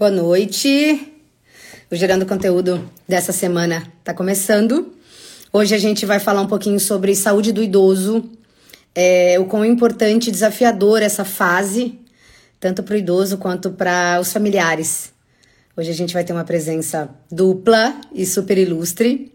Boa 0.00 0.10
noite. 0.10 1.12
O 1.90 1.94
Gerando 1.94 2.24
Conteúdo 2.24 2.90
dessa 3.06 3.32
semana 3.32 3.86
está 3.98 4.14
começando. 4.14 4.94
Hoje 5.52 5.74
a 5.74 5.78
gente 5.78 6.06
vai 6.06 6.18
falar 6.18 6.40
um 6.40 6.46
pouquinho 6.46 6.80
sobre 6.80 7.14
saúde 7.14 7.52
do 7.52 7.62
idoso, 7.62 8.24
é, 8.94 9.38
o 9.38 9.44
quão 9.44 9.62
importante 9.62 10.28
e 10.28 10.32
desafiador 10.32 11.02
essa 11.02 11.22
fase, 11.22 12.00
tanto 12.58 12.82
para 12.82 12.94
o 12.94 12.96
idoso 12.96 13.36
quanto 13.36 13.72
para 13.72 14.18
os 14.18 14.32
familiares. 14.32 15.12
Hoje 15.76 15.90
a 15.90 15.94
gente 15.94 16.14
vai 16.14 16.24
ter 16.24 16.32
uma 16.32 16.44
presença 16.44 17.10
dupla 17.30 17.94
e 18.14 18.24
super 18.24 18.56
ilustre 18.56 19.30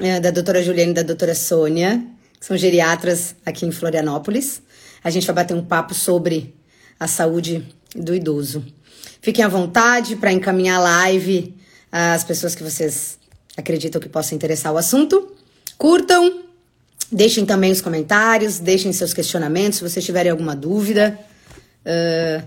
é, 0.00 0.18
da 0.18 0.30
doutora 0.30 0.62
Juliane 0.62 0.92
e 0.92 0.94
da 0.94 1.02
doutora 1.02 1.34
Sônia, 1.34 2.02
que 2.40 2.46
são 2.46 2.56
geriatras 2.56 3.34
aqui 3.44 3.66
em 3.66 3.70
Florianópolis. 3.70 4.62
A 5.04 5.10
gente 5.10 5.26
vai 5.26 5.34
bater 5.34 5.52
um 5.52 5.62
papo 5.62 5.92
sobre 5.92 6.54
a 6.98 7.06
saúde 7.06 7.62
do 7.94 8.14
idoso. 8.14 8.64
Fiquem 9.28 9.44
à 9.44 9.48
vontade 9.48 10.16
para 10.16 10.32
encaminhar 10.32 10.80
a 10.80 10.82
live 10.82 11.54
às 11.92 12.24
pessoas 12.24 12.54
que 12.54 12.62
vocês 12.62 13.18
acreditam 13.58 14.00
que 14.00 14.08
possam 14.08 14.34
interessar 14.34 14.72
o 14.72 14.78
assunto. 14.78 15.36
Curtam, 15.76 16.44
deixem 17.12 17.44
também 17.44 17.70
os 17.70 17.82
comentários, 17.82 18.58
deixem 18.58 18.90
seus 18.90 19.12
questionamentos 19.12 19.80
se 19.80 19.84
vocês 19.84 20.02
tiverem 20.02 20.30
alguma 20.30 20.56
dúvida. 20.56 21.18
Uh, 21.84 22.42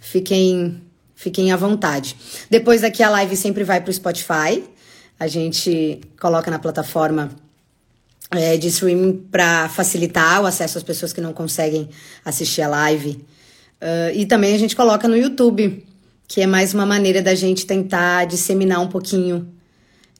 fiquem, 0.00 0.82
fiquem 1.14 1.52
à 1.52 1.56
vontade. 1.56 2.16
Depois 2.50 2.80
daqui 2.80 3.04
a 3.04 3.10
live 3.10 3.36
sempre 3.36 3.62
vai 3.62 3.80
para 3.80 3.90
o 3.92 3.94
Spotify. 3.94 4.64
A 5.20 5.28
gente 5.28 6.00
coloca 6.20 6.50
na 6.50 6.58
plataforma 6.58 7.30
é, 8.32 8.56
de 8.56 8.66
streaming 8.66 9.24
para 9.30 9.68
facilitar 9.68 10.42
o 10.42 10.46
acesso 10.46 10.78
às 10.78 10.82
pessoas 10.82 11.12
que 11.12 11.20
não 11.20 11.32
conseguem 11.32 11.88
assistir 12.24 12.62
a 12.62 12.66
live. 12.66 13.24
Uh, 13.80 14.10
e 14.16 14.26
também 14.26 14.52
a 14.52 14.58
gente 14.58 14.74
coloca 14.74 15.06
no 15.06 15.16
YouTube 15.16 15.93
que 16.26 16.40
é 16.40 16.46
mais 16.46 16.74
uma 16.74 16.86
maneira 16.86 17.22
da 17.22 17.34
gente 17.34 17.66
tentar 17.66 18.24
disseminar 18.24 18.80
um 18.80 18.88
pouquinho 18.88 19.52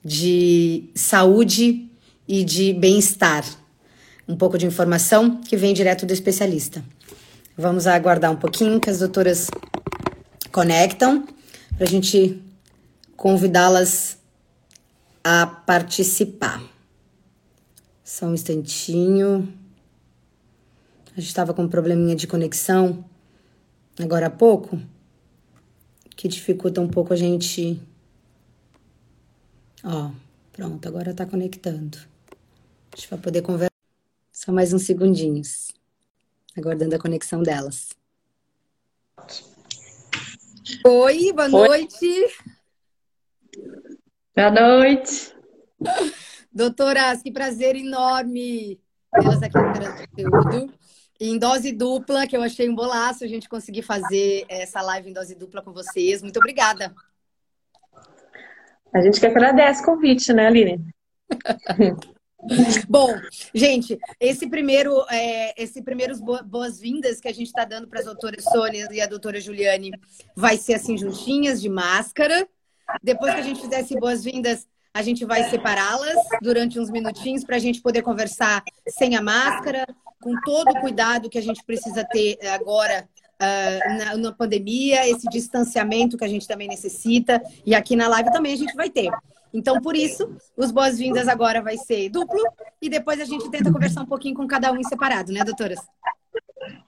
de 0.03 0.89
saúde 0.93 1.89
e 2.27 2.43
de 2.43 2.73
bem-estar. 2.73 3.43
Um 4.27 4.35
pouco 4.35 4.57
de 4.57 4.65
informação 4.65 5.41
que 5.41 5.57
vem 5.57 5.73
direto 5.73 6.05
do 6.05 6.13
especialista. 6.13 6.83
Vamos 7.57 7.87
aguardar 7.87 8.31
um 8.31 8.35
pouquinho 8.35 8.79
que 8.79 8.89
as 8.89 8.99
doutoras 8.99 9.49
conectam 10.51 11.27
para 11.75 11.85
a 11.85 11.89
gente 11.89 12.41
convidá-las 13.15 14.17
a 15.23 15.45
participar. 15.45 16.61
Só 18.03 18.27
um 18.27 18.33
instantinho. 18.33 19.51
A 21.15 21.19
gente 21.19 21.29
estava 21.29 21.53
com 21.53 21.63
um 21.63 21.67
probleminha 21.67 22.15
de 22.15 22.27
conexão 22.27 23.03
agora 23.97 24.27
há 24.27 24.29
pouco 24.29 24.79
que 26.15 26.27
dificulta 26.27 26.81
um 26.81 26.87
pouco 26.87 27.13
a 27.13 27.15
gente. 27.15 27.79
Ó, 29.83 30.11
pronto, 30.51 30.87
agora 30.87 31.13
tá 31.13 31.25
conectando. 31.25 31.97
A 32.91 32.95
gente 32.95 33.09
vai 33.09 33.19
poder 33.19 33.41
conversar. 33.41 33.71
Só 34.31 34.51
mais 34.51 34.73
uns 34.73 34.83
segundinhos. 34.83 35.71
Aguardando 36.57 36.95
a 36.95 36.99
conexão 36.99 37.43
delas. 37.43 37.89
Oi, 40.85 41.33
boa 41.33 41.45
Oi. 41.45 41.67
noite. 41.67 42.37
Boa 44.35 44.51
noite. 44.51 45.35
Doutoras, 46.51 47.21
que 47.21 47.31
prazer 47.31 47.75
enorme 47.75 48.79
elas 49.13 49.43
aqui 49.43 49.57
no 49.57 50.29
Conteúdo 50.31 50.73
em 51.19 51.37
dose 51.37 51.71
dupla, 51.71 52.27
que 52.27 52.35
eu 52.35 52.41
achei 52.41 52.69
um 52.69 52.75
bolaço 52.75 53.23
a 53.23 53.27
gente 53.27 53.47
conseguir 53.47 53.81
fazer 53.81 54.45
essa 54.49 54.81
live 54.81 55.09
em 55.09 55.13
dose 55.13 55.35
dupla 55.35 55.61
com 55.61 55.71
vocês. 55.71 56.21
Muito 56.21 56.37
obrigada. 56.37 56.93
A 58.93 59.01
gente 59.01 59.19
que 59.19 59.25
agradece 59.25 59.81
o 59.81 59.85
convite, 59.85 60.31
né, 60.33 60.47
Aline? 60.47 60.85
Bom, 62.87 63.09
gente, 63.53 63.97
esse 64.19 64.47
primeiro, 64.47 65.03
é, 65.09 65.61
esse 65.61 65.81
primeiros 65.81 66.19
boas-vindas 66.45 67.19
que 67.19 67.27
a 67.27 67.33
gente 67.33 67.47
está 67.47 67.65
dando 67.65 67.87
para 67.87 67.99
as 67.99 68.05
doutoras 68.05 68.43
Sônia 68.43 68.87
e 68.91 69.01
a 69.01 69.07
doutora 69.07 69.41
Juliane 69.41 69.91
vai 70.35 70.57
ser 70.57 70.75
assim 70.75 70.97
juntinhas 70.97 71.61
de 71.61 71.69
máscara. 71.69 72.47
Depois 73.01 73.33
que 73.33 73.39
a 73.39 73.43
gente 73.43 73.61
fizesse 73.61 73.99
boas-vindas, 73.99 74.67
a 74.95 75.01
gente 75.01 75.25
vai 75.25 75.43
separá-las 75.49 76.15
durante 76.41 76.79
uns 76.79 76.89
minutinhos 76.89 77.43
para 77.43 77.57
a 77.57 77.59
gente 77.59 77.81
poder 77.81 78.01
conversar 78.01 78.63
sem 78.87 79.17
a 79.17 79.21
máscara, 79.21 79.85
com 80.21 80.33
todo 80.39 80.71
o 80.71 80.79
cuidado 80.79 81.29
que 81.29 81.37
a 81.37 81.41
gente 81.41 81.61
precisa 81.65 82.05
ter 82.05 82.37
agora 82.47 83.05
uh, 83.35 83.97
na, 83.97 84.17
na, 84.17 84.31
pandemia, 84.31 85.05
esse 85.05 85.27
distanciamento 85.27 86.17
que 86.17 86.23
a 86.23 86.29
gente 86.29 86.47
também 86.47 86.69
necessita. 86.69 87.43
E 87.65 87.75
aqui 87.75 87.93
na 87.93 88.07
live 88.07 88.31
também 88.31 88.53
a 88.53 88.57
gente 88.57 88.73
vai 88.73 88.89
ter. 88.89 89.11
Então, 89.53 89.81
por 89.81 89.97
isso, 89.97 90.33
os 90.55 90.71
boas-vindas 90.71 91.27
agora 91.27 91.61
vai 91.61 91.75
ser 91.77 92.07
duplo 92.07 92.41
e 92.81 92.89
depois 92.89 93.19
a 93.19 93.25
gente 93.25 93.51
tenta 93.51 93.73
conversar 93.73 94.01
um 94.01 94.07
pouquinho 94.07 94.35
com 94.35 94.47
cada 94.47 94.71
um 94.71 94.77
em 94.77 94.83
separado, 94.85 95.29
né, 95.33 95.43
doutoras? 95.43 95.79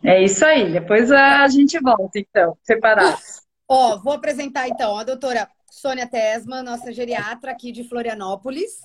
É 0.01 0.23
isso 0.23 0.46
aí. 0.46 0.72
Depois 0.72 1.12
a 1.12 1.46
gente 1.50 1.78
volta, 1.78 2.17
então, 2.17 2.57
separados. 2.63 3.41
Ó, 3.67 3.97
vou 3.97 4.13
apresentar 4.13 4.69
então 4.69 4.97
a 4.97 5.03
doutora 5.03 5.50
Sônia 5.77 6.07
Tesma, 6.07 6.63
nossa 6.63 6.91
geriatra 6.91 7.51
aqui 7.51 7.71
de 7.71 7.83
Florianópolis. 7.83 8.81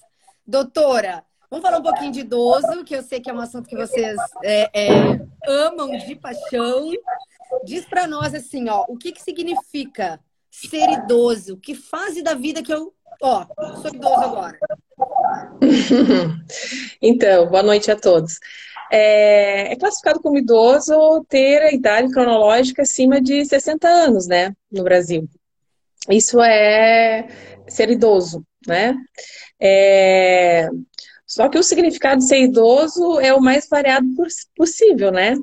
Doutora, 0.46 1.24
Vamos 1.50 1.66
falar 1.66 1.80
um 1.80 1.82
pouquinho 1.82 2.12
de 2.12 2.20
idoso, 2.20 2.82
que 2.82 2.96
eu 2.96 3.02
sei 3.02 3.20
que 3.20 3.28
é 3.28 3.32
um 3.32 3.38
assunto 3.38 3.68
que 3.68 3.76
vocês 3.76 4.18
é, 4.42 4.70
é, 4.72 5.20
amam 5.46 5.90
de 5.98 6.16
paixão. 6.16 6.90
Diz 7.62 7.84
para 7.84 8.06
nós 8.06 8.34
assim, 8.34 8.70
ó, 8.70 8.86
o 8.88 8.96
que, 8.96 9.12
que 9.12 9.22
significa 9.22 10.18
ser 10.50 10.88
idoso? 10.88 11.58
Que 11.58 11.74
fase 11.74 12.22
da 12.22 12.32
vida 12.32 12.62
que 12.62 12.72
eu, 12.72 12.94
ó, 13.22 13.46
sou 13.82 13.94
idoso 13.94 14.14
agora? 14.14 14.58
então, 17.02 17.50
boa 17.50 17.62
noite 17.62 17.90
a 17.90 17.96
todos. 17.96 18.38
É, 18.90 19.72
é, 19.72 19.76
classificado 19.76 20.20
como 20.20 20.38
idoso 20.38 21.22
ter 21.28 21.60
a 21.60 21.72
idade 21.72 22.10
cronológica 22.10 22.80
acima 22.80 23.20
de 23.20 23.44
60 23.44 23.86
anos, 23.86 24.26
né, 24.26 24.54
no 24.70 24.82
Brasil. 24.82 25.28
Isso 26.10 26.40
é 26.40 27.26
ser 27.68 27.90
idoso, 27.90 28.44
né? 28.66 28.94
É, 29.60 30.68
só 31.26 31.48
que 31.48 31.58
o 31.58 31.62
significado 31.62 32.18
de 32.18 32.28
ser 32.28 32.42
idoso 32.42 33.20
é 33.20 33.32
o 33.32 33.40
mais 33.40 33.68
variado 33.68 34.06
possível, 34.56 35.10
né? 35.10 35.34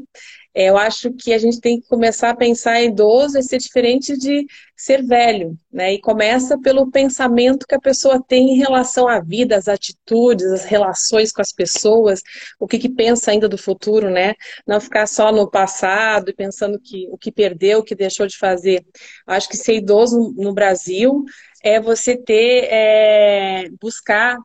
É, 0.54 0.70
eu 0.70 0.78
acho 0.78 1.12
que 1.14 1.32
a 1.32 1.38
gente 1.38 1.60
tem 1.62 1.80
que 1.80 1.88
começar 1.88 2.32
a 2.32 2.36
pensar 2.36 2.82
idoso 2.82 3.38
e 3.38 3.44
ser 3.44 3.60
diferente 3.60 4.18
de 4.18 4.46
ser 4.76 5.04
velho, 5.04 5.56
né? 5.72 5.94
E 5.94 6.00
começa 6.00 6.58
pelo 6.60 6.90
pensamento 6.90 7.68
que 7.68 7.76
a 7.76 7.80
pessoa 7.80 8.24
tem 8.28 8.54
em 8.54 8.58
relação 8.58 9.08
à 9.08 9.20
vida, 9.20 9.56
às 9.56 9.68
atitudes, 9.68 10.46
as 10.48 10.66
relações 10.66 11.32
com 11.32 11.42
as 11.42 11.52
pessoas, 11.52 12.22
o 12.60 12.68
que, 12.68 12.80
que 12.80 12.90
pensa 12.90 13.32
ainda 13.32 13.48
do 13.48 13.58
futuro, 13.58 14.10
né? 14.10 14.34
Não 14.66 14.82
ficar 14.82 15.06
só 15.08 15.32
no 15.32 15.50
passado 15.50 16.30
e 16.30 16.34
pensando 16.34 16.80
que 16.80 17.08
o 17.12 17.18
que 17.18 17.32
perdeu, 17.32 17.80
o 17.80 17.84
que 17.84 17.94
deixou 17.94 18.26
de 18.26 18.38
fazer. 18.38 18.84
Acho 19.28 19.50
que 19.50 19.58
ser 19.58 19.76
idoso 19.76 20.34
no 20.36 20.54
Brasil 20.54 21.24
é 21.64 21.80
você 21.80 22.18
ter, 22.18 22.68
é, 22.72 23.70
buscar 23.80 24.38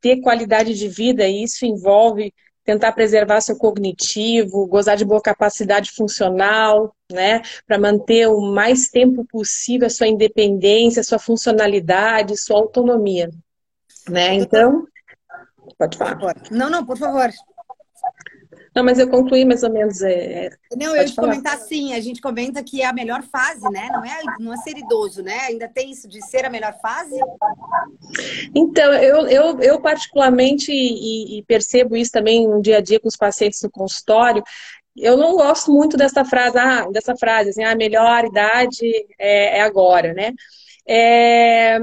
ter 0.00 0.20
qualidade 0.20 0.74
de 0.74 0.88
vida, 0.88 1.26
e 1.28 1.42
isso 1.42 1.66
envolve 1.66 2.32
tentar 2.64 2.92
preservar 2.92 3.40
seu 3.40 3.56
cognitivo, 3.56 4.66
gozar 4.66 4.96
de 4.96 5.04
boa 5.04 5.20
capacidade 5.20 5.92
funcional, 5.92 6.94
né, 7.12 7.42
para 7.66 7.78
manter 7.78 8.26
o 8.26 8.40
mais 8.40 8.88
tempo 8.88 9.24
possível 9.26 9.86
a 9.86 9.90
sua 9.90 10.08
independência, 10.08 11.00
a 11.00 11.04
sua 11.04 11.18
funcionalidade, 11.18 12.40
sua 12.40 12.58
autonomia, 12.58 13.30
né? 14.08 14.34
Então, 14.34 14.86
pode 15.78 15.98
falar. 15.98 16.36
Não, 16.50 16.70
não, 16.70 16.84
por 16.84 16.96
favor. 16.96 17.30
Não, 18.74 18.82
mas 18.82 18.98
eu 18.98 19.08
concluí 19.08 19.44
mais 19.44 19.62
ou 19.62 19.70
menos. 19.70 20.02
É, 20.02 20.46
é 20.46 20.50
não, 20.76 20.96
eu 20.96 21.06
ia 21.06 21.14
comentar 21.14 21.58
sim. 21.58 21.94
A 21.94 22.00
gente 22.00 22.20
comenta 22.20 22.62
que 22.62 22.82
é 22.82 22.86
a 22.86 22.92
melhor 22.92 23.22
fase, 23.22 23.62
né? 23.70 23.88
Não 23.92 24.04
é, 24.04 24.20
não 24.40 24.52
é 24.52 24.56
ser 24.56 24.76
idoso, 24.76 25.22
né? 25.22 25.38
Ainda 25.42 25.68
tem 25.68 25.92
isso 25.92 26.08
de 26.08 26.20
ser 26.26 26.44
a 26.44 26.50
melhor 26.50 26.76
fase? 26.80 27.14
Então, 28.54 28.92
eu, 28.94 29.28
eu, 29.28 29.60
eu 29.60 29.80
particularmente, 29.80 30.72
e, 30.72 31.38
e 31.38 31.42
percebo 31.44 31.96
isso 31.96 32.10
também 32.10 32.48
no 32.48 32.60
dia 32.60 32.78
a 32.78 32.80
dia 32.80 32.98
com 32.98 33.06
os 33.06 33.16
pacientes 33.16 33.62
no 33.62 33.70
consultório, 33.70 34.42
eu 34.96 35.16
não 35.16 35.36
gosto 35.36 35.72
muito 35.72 35.96
dessa 35.96 36.24
frase, 36.24 36.58
ah, 36.58 36.88
dessa 36.90 37.16
frase, 37.16 37.50
assim, 37.50 37.62
ah, 37.64 37.72
a 37.72 37.76
melhor 37.76 38.24
idade 38.24 38.86
é, 39.18 39.58
é 39.58 39.60
agora, 39.62 40.12
né? 40.12 40.32
É, 40.86 41.78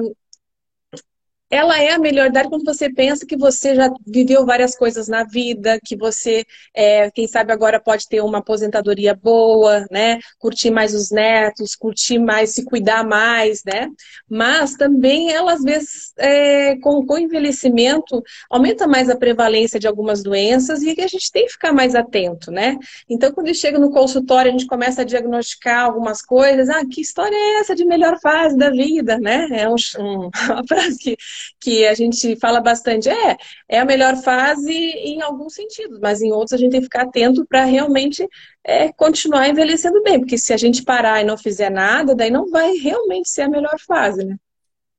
ela 1.52 1.78
é 1.78 1.92
a 1.92 2.00
melhor 2.00 2.28
idade 2.28 2.48
quando 2.48 2.64
você 2.64 2.90
pensa 2.90 3.26
que 3.26 3.36
você 3.36 3.76
já 3.76 3.92
viveu 4.08 4.46
várias 4.46 4.74
coisas 4.74 5.10
na 5.10 5.26
vida, 5.26 5.78
que 5.84 5.98
você, 5.98 6.46
é, 6.74 7.12
quem 7.12 7.28
sabe 7.28 7.52
agora 7.52 7.78
pode 7.78 8.08
ter 8.08 8.22
uma 8.22 8.38
aposentadoria 8.38 9.14
boa, 9.14 9.86
né? 9.92 10.20
Curtir 10.40 10.72
mais 10.72 10.94
os 10.94 11.12
netos, 11.12 11.76
curtir 11.76 12.20
mais, 12.20 12.52
se 12.52 12.64
cuidar 12.64 13.04
mais, 13.04 13.64
né? 13.66 13.90
Mas 14.30 14.76
também 14.76 15.30
ela, 15.30 15.52
às 15.52 15.62
vezes, 15.62 16.14
é, 16.18 16.78
com, 16.78 17.06
com 17.06 17.16
o 17.16 17.20
envelhecimento, 17.20 18.24
aumenta 18.50 18.88
mais 18.88 19.10
a 19.10 19.18
prevalência 19.18 19.78
de 19.78 19.88
algumas 19.88 20.24
doenças 20.24 20.82
e 20.82 20.96
a 21.02 21.08
gente 21.08 21.30
tem 21.34 21.46
que 21.46 21.52
ficar 21.52 21.74
mais 21.74 21.96
atento, 21.96 22.50
né? 22.50 22.78
Então, 23.10 23.30
quando 23.34 23.54
chega 23.54 23.78
no 23.78 23.92
consultório, 23.92 24.50
a 24.50 24.52
gente 24.54 24.68
começa 24.68 25.02
a 25.02 25.06
diagnosticar 25.06 25.86
algumas 25.86 26.22
coisas. 26.22 26.70
Ah, 26.70 26.86
que 26.86 27.02
história 27.02 27.36
é 27.36 27.60
essa 27.60 27.76
de 27.76 27.84
melhor 27.84 28.18
fase 28.22 28.56
da 28.56 28.70
vida, 28.70 29.18
né? 29.20 29.50
É 29.52 29.68
um, 29.68 29.76
um, 30.00 30.30
uma 30.50 30.64
frase 30.66 30.98
que 30.98 31.18
que 31.60 31.86
a 31.86 31.94
gente 31.94 32.36
fala 32.38 32.60
bastante, 32.60 33.10
é, 33.10 33.38
é 33.70 33.80
a 33.80 33.86
melhor 33.86 34.16
fase 34.18 34.74
em 34.74 35.22
alguns 35.22 35.54
sentidos, 35.54 36.00
mas 36.00 36.22
em 36.22 36.32
outros 36.32 36.54
a 36.54 36.58
gente 36.58 36.72
tem 36.72 36.80
que 36.80 36.86
ficar 36.86 37.04
atento 37.04 37.46
para 37.46 37.66
realmente 37.66 38.28
é, 38.64 38.92
continuar 38.94 39.48
envelhecendo 39.48 40.02
bem, 40.04 40.20
porque 40.20 40.38
se 40.38 40.54
a 40.54 40.58
gente 40.58 40.84
parar 40.84 41.22
e 41.22 41.26
não 41.26 41.38
fizer 41.38 41.70
nada, 41.70 42.16
daí 42.16 42.32
não 42.32 42.50
vai 42.50 42.74
realmente 42.74 43.30
ser 43.30 43.44
a 43.44 43.50
melhor 43.50 43.80
fase, 43.80 44.24
né? 44.24 44.38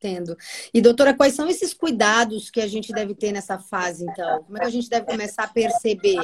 Entendo. 0.02 0.36
E, 0.74 0.80
doutora, 0.80 1.14
quais 1.14 1.32
são 1.32 1.48
esses 1.48 1.72
cuidados 1.72 2.50
que 2.50 2.60
a 2.60 2.66
gente 2.66 2.92
deve 2.92 3.14
ter 3.14 3.30
nessa 3.30 3.56
fase, 3.56 4.02
então? 4.02 4.42
Como 4.42 4.58
é 4.58 4.62
que 4.62 4.66
a 4.66 4.70
gente 4.70 4.88
deve 4.88 5.06
começar 5.06 5.44
a 5.44 5.48
perceber? 5.48 6.18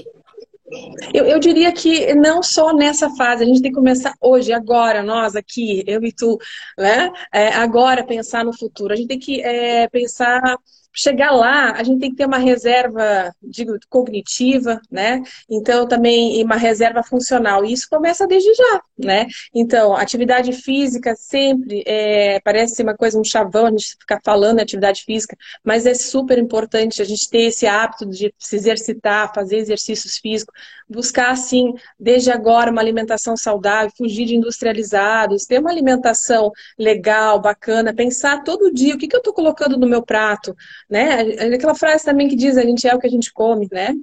Eu, 1.14 1.24
eu, 1.24 1.38
diria 1.38 1.72
que 1.72 2.14
não 2.14 2.42
só 2.42 2.72
nessa 2.72 3.08
fase, 3.16 3.42
a 3.42 3.46
gente 3.46 3.62
tem 3.62 3.70
que 3.70 3.76
começar 3.76 4.14
hoje, 4.20 4.52
agora, 4.52 5.02
nós 5.02 5.34
aqui, 5.34 5.82
eu 5.86 6.02
e 6.02 6.12
tu, 6.12 6.38
né? 6.76 7.10
É, 7.32 7.48
agora 7.48 8.04
pensar 8.04 8.44
no 8.44 8.56
futuro. 8.56 8.92
A 8.92 8.96
gente 8.96 9.08
tem 9.08 9.18
que 9.18 9.40
é, 9.40 9.88
pensar 9.88 10.58
chegar 10.92 11.30
lá, 11.30 11.72
a 11.72 11.82
gente 11.82 12.00
tem 12.00 12.10
que 12.10 12.16
ter 12.16 12.26
uma 12.26 12.38
reserva, 12.38 13.32
digo, 13.42 13.78
cognitiva, 13.88 14.80
né? 14.90 15.22
Então, 15.48 15.86
também 15.86 16.42
uma 16.44 16.56
reserva 16.56 17.02
funcional. 17.02 17.64
E 17.64 17.72
isso 17.72 17.86
começa 17.88 18.26
desde 18.26 18.52
já, 18.54 18.80
né? 18.98 19.26
Então, 19.54 19.94
atividade 19.94 20.52
física 20.52 21.14
sempre 21.16 21.82
é, 21.86 22.40
parece 22.40 22.74
ser 22.74 22.82
uma 22.82 22.96
coisa, 22.96 23.18
um 23.18 23.24
chavão, 23.24 23.66
a 23.66 23.70
gente 23.70 23.96
ficar 24.00 24.20
falando 24.24 24.60
atividade 24.60 25.04
física, 25.04 25.36
mas 25.62 25.86
é 25.86 25.94
super 25.94 26.38
importante 26.38 27.02
a 27.02 27.04
gente 27.04 27.28
ter 27.28 27.42
esse 27.42 27.66
hábito 27.66 28.06
de 28.06 28.34
se 28.38 28.56
exercitar, 28.56 29.32
fazer 29.34 29.58
exercícios 29.58 30.18
físicos, 30.18 30.54
buscar, 30.88 31.30
assim, 31.30 31.74
desde 31.98 32.30
agora, 32.30 32.70
uma 32.70 32.80
alimentação 32.80 33.36
saudável, 33.36 33.92
fugir 33.96 34.24
de 34.24 34.34
industrializados, 34.34 35.44
ter 35.44 35.60
uma 35.60 35.70
alimentação 35.70 36.50
legal, 36.78 37.40
bacana, 37.40 37.94
pensar 37.94 38.42
todo 38.42 38.72
dia 38.72 38.94
o 38.94 38.98
que, 38.98 39.06
que 39.06 39.14
eu 39.14 39.18
estou 39.18 39.32
colocando 39.32 39.76
no 39.76 39.86
meu 39.86 40.02
prato, 40.02 40.56
né? 40.88 41.20
Aquela 41.54 41.74
frase 41.74 42.04
também 42.04 42.28
que 42.28 42.36
diz 42.36 42.56
a 42.56 42.62
gente 42.62 42.86
é 42.88 42.94
o 42.94 42.98
que 42.98 43.06
a 43.06 43.10
gente 43.10 43.32
come, 43.32 43.68
né? 43.70 43.94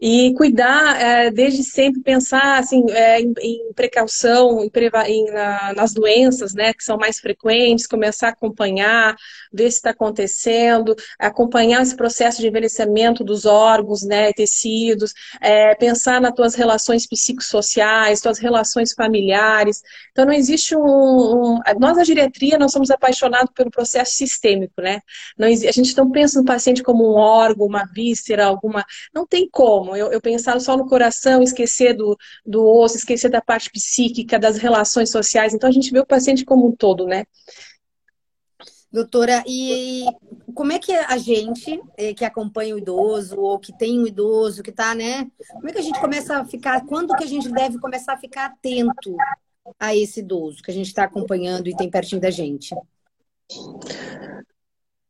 E 0.00 0.32
cuidar 0.34 1.00
é, 1.00 1.28
desde 1.28 1.64
sempre, 1.64 2.00
pensar 2.00 2.58
assim, 2.58 2.84
é, 2.90 3.20
em, 3.20 3.34
em, 3.40 3.72
precaução, 3.74 4.62
em, 4.62 4.70
em, 5.06 5.24
na, 5.32 5.72
nas 5.74 5.92
doenças 5.92 6.54
né, 6.54 6.72
que 6.72 6.84
são 6.84 6.96
mais 6.96 7.18
frequentes, 7.18 7.84
começar 7.84 8.28
a 8.28 8.30
acompanhar, 8.30 9.16
ver 9.52 9.68
se 9.72 9.78
está 9.78 9.90
acontecendo, 9.90 10.94
acompanhar 11.18 11.82
esse 11.82 11.96
processo 11.96 12.40
de 12.40 12.46
envelhecimento 12.46 13.24
dos 13.24 13.44
órgãos, 13.44 14.04
né, 14.04 14.32
tecidos, 14.32 15.12
é, 15.40 15.74
pensar 15.74 16.20
nas 16.20 16.32
tuas 16.32 16.54
relações 16.54 17.04
psicossociais, 17.04 18.20
tuas 18.20 18.38
relações 18.38 18.92
familiares. 18.92 19.82
Então 20.12 20.26
não 20.26 20.32
existe 20.32 20.76
um, 20.76 20.80
um, 20.80 21.60
Nós, 21.80 21.98
a 21.98 22.04
geriatria, 22.04 22.56
nós 22.56 22.70
somos 22.70 22.92
apaixonados 22.92 23.50
pelo 23.52 23.70
processo 23.70 24.14
sistêmico, 24.14 24.80
né? 24.80 25.00
Não, 25.36 25.48
a 25.48 25.72
gente 25.72 25.96
não 25.96 26.08
pensa 26.08 26.27
no 26.36 26.44
paciente 26.44 26.82
como 26.82 27.10
um 27.10 27.16
órgão, 27.16 27.66
uma 27.66 27.84
víscera, 27.84 28.44
alguma. 28.44 28.84
Não 29.14 29.26
tem 29.26 29.48
como 29.50 29.78
como 29.78 29.96
eu, 29.96 30.10
eu 30.12 30.20
pensar 30.20 30.60
só 30.60 30.76
no 30.76 30.86
coração, 30.86 31.42
esquecer 31.42 31.94
do, 31.94 32.16
do 32.44 32.66
osso, 32.66 32.96
esquecer 32.96 33.30
da 33.30 33.40
parte 33.40 33.70
psíquica, 33.70 34.38
das 34.38 34.58
relações 34.58 35.10
sociais. 35.10 35.54
Então 35.54 35.68
a 35.68 35.72
gente 35.72 35.90
vê 35.90 36.00
o 36.00 36.06
paciente 36.06 36.44
como 36.44 36.66
um 36.66 36.74
todo, 36.74 37.06
né? 37.06 37.24
Doutora, 38.90 39.44
e 39.46 40.04
como 40.54 40.72
é 40.72 40.78
que 40.78 40.92
a 40.92 41.18
gente 41.18 41.80
eh, 41.96 42.14
que 42.14 42.24
acompanha 42.24 42.74
o 42.74 42.78
idoso 42.78 43.38
ou 43.38 43.58
que 43.58 43.76
tem 43.76 44.00
um 44.00 44.06
idoso 44.06 44.62
que 44.62 44.70
está, 44.70 44.94
né? 44.94 45.30
Como 45.52 45.68
é 45.68 45.72
que 45.72 45.78
a 45.78 45.82
gente 45.82 46.00
começa 46.00 46.38
a 46.38 46.44
ficar? 46.44 46.84
Quando 46.86 47.14
que 47.14 47.24
a 47.24 47.28
gente 47.28 47.50
deve 47.50 47.78
começar 47.78 48.14
a 48.14 48.18
ficar 48.18 48.46
atento 48.46 49.14
a 49.78 49.94
esse 49.94 50.20
idoso 50.20 50.62
que 50.62 50.70
a 50.70 50.74
gente 50.74 50.86
está 50.86 51.04
acompanhando 51.04 51.68
e 51.68 51.76
tem 51.76 51.90
pertinho 51.90 52.20
da 52.20 52.30
gente? 52.30 52.74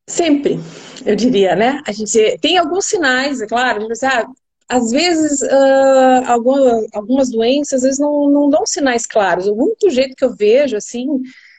Sempre, 0.09 0.59
eu 1.05 1.15
diria, 1.15 1.55
né? 1.55 1.83
A 1.87 1.93
gente 1.93 2.39
tem 2.39 2.57
alguns 2.57 2.87
sinais, 2.87 3.43
é 3.43 3.47
claro. 3.47 3.83
Gente 3.83 4.05
ah, 4.07 4.27
às 4.69 4.91
vezes, 4.91 5.43
uh, 5.43 6.25
alguma, 6.27 6.87
algumas 6.93 7.31
doenças, 7.31 7.75
às 7.75 7.83
vezes 7.83 7.99
não, 7.99 8.31
não 8.31 8.51
dão 8.51 8.67
sinais 8.67 9.07
claros. 9.07 9.47
O 9.47 9.55
único 9.55 9.89
jeito 9.91 10.17
que 10.17 10.25
eu 10.25 10.35
vejo, 10.35 10.77
assim, 10.77 11.07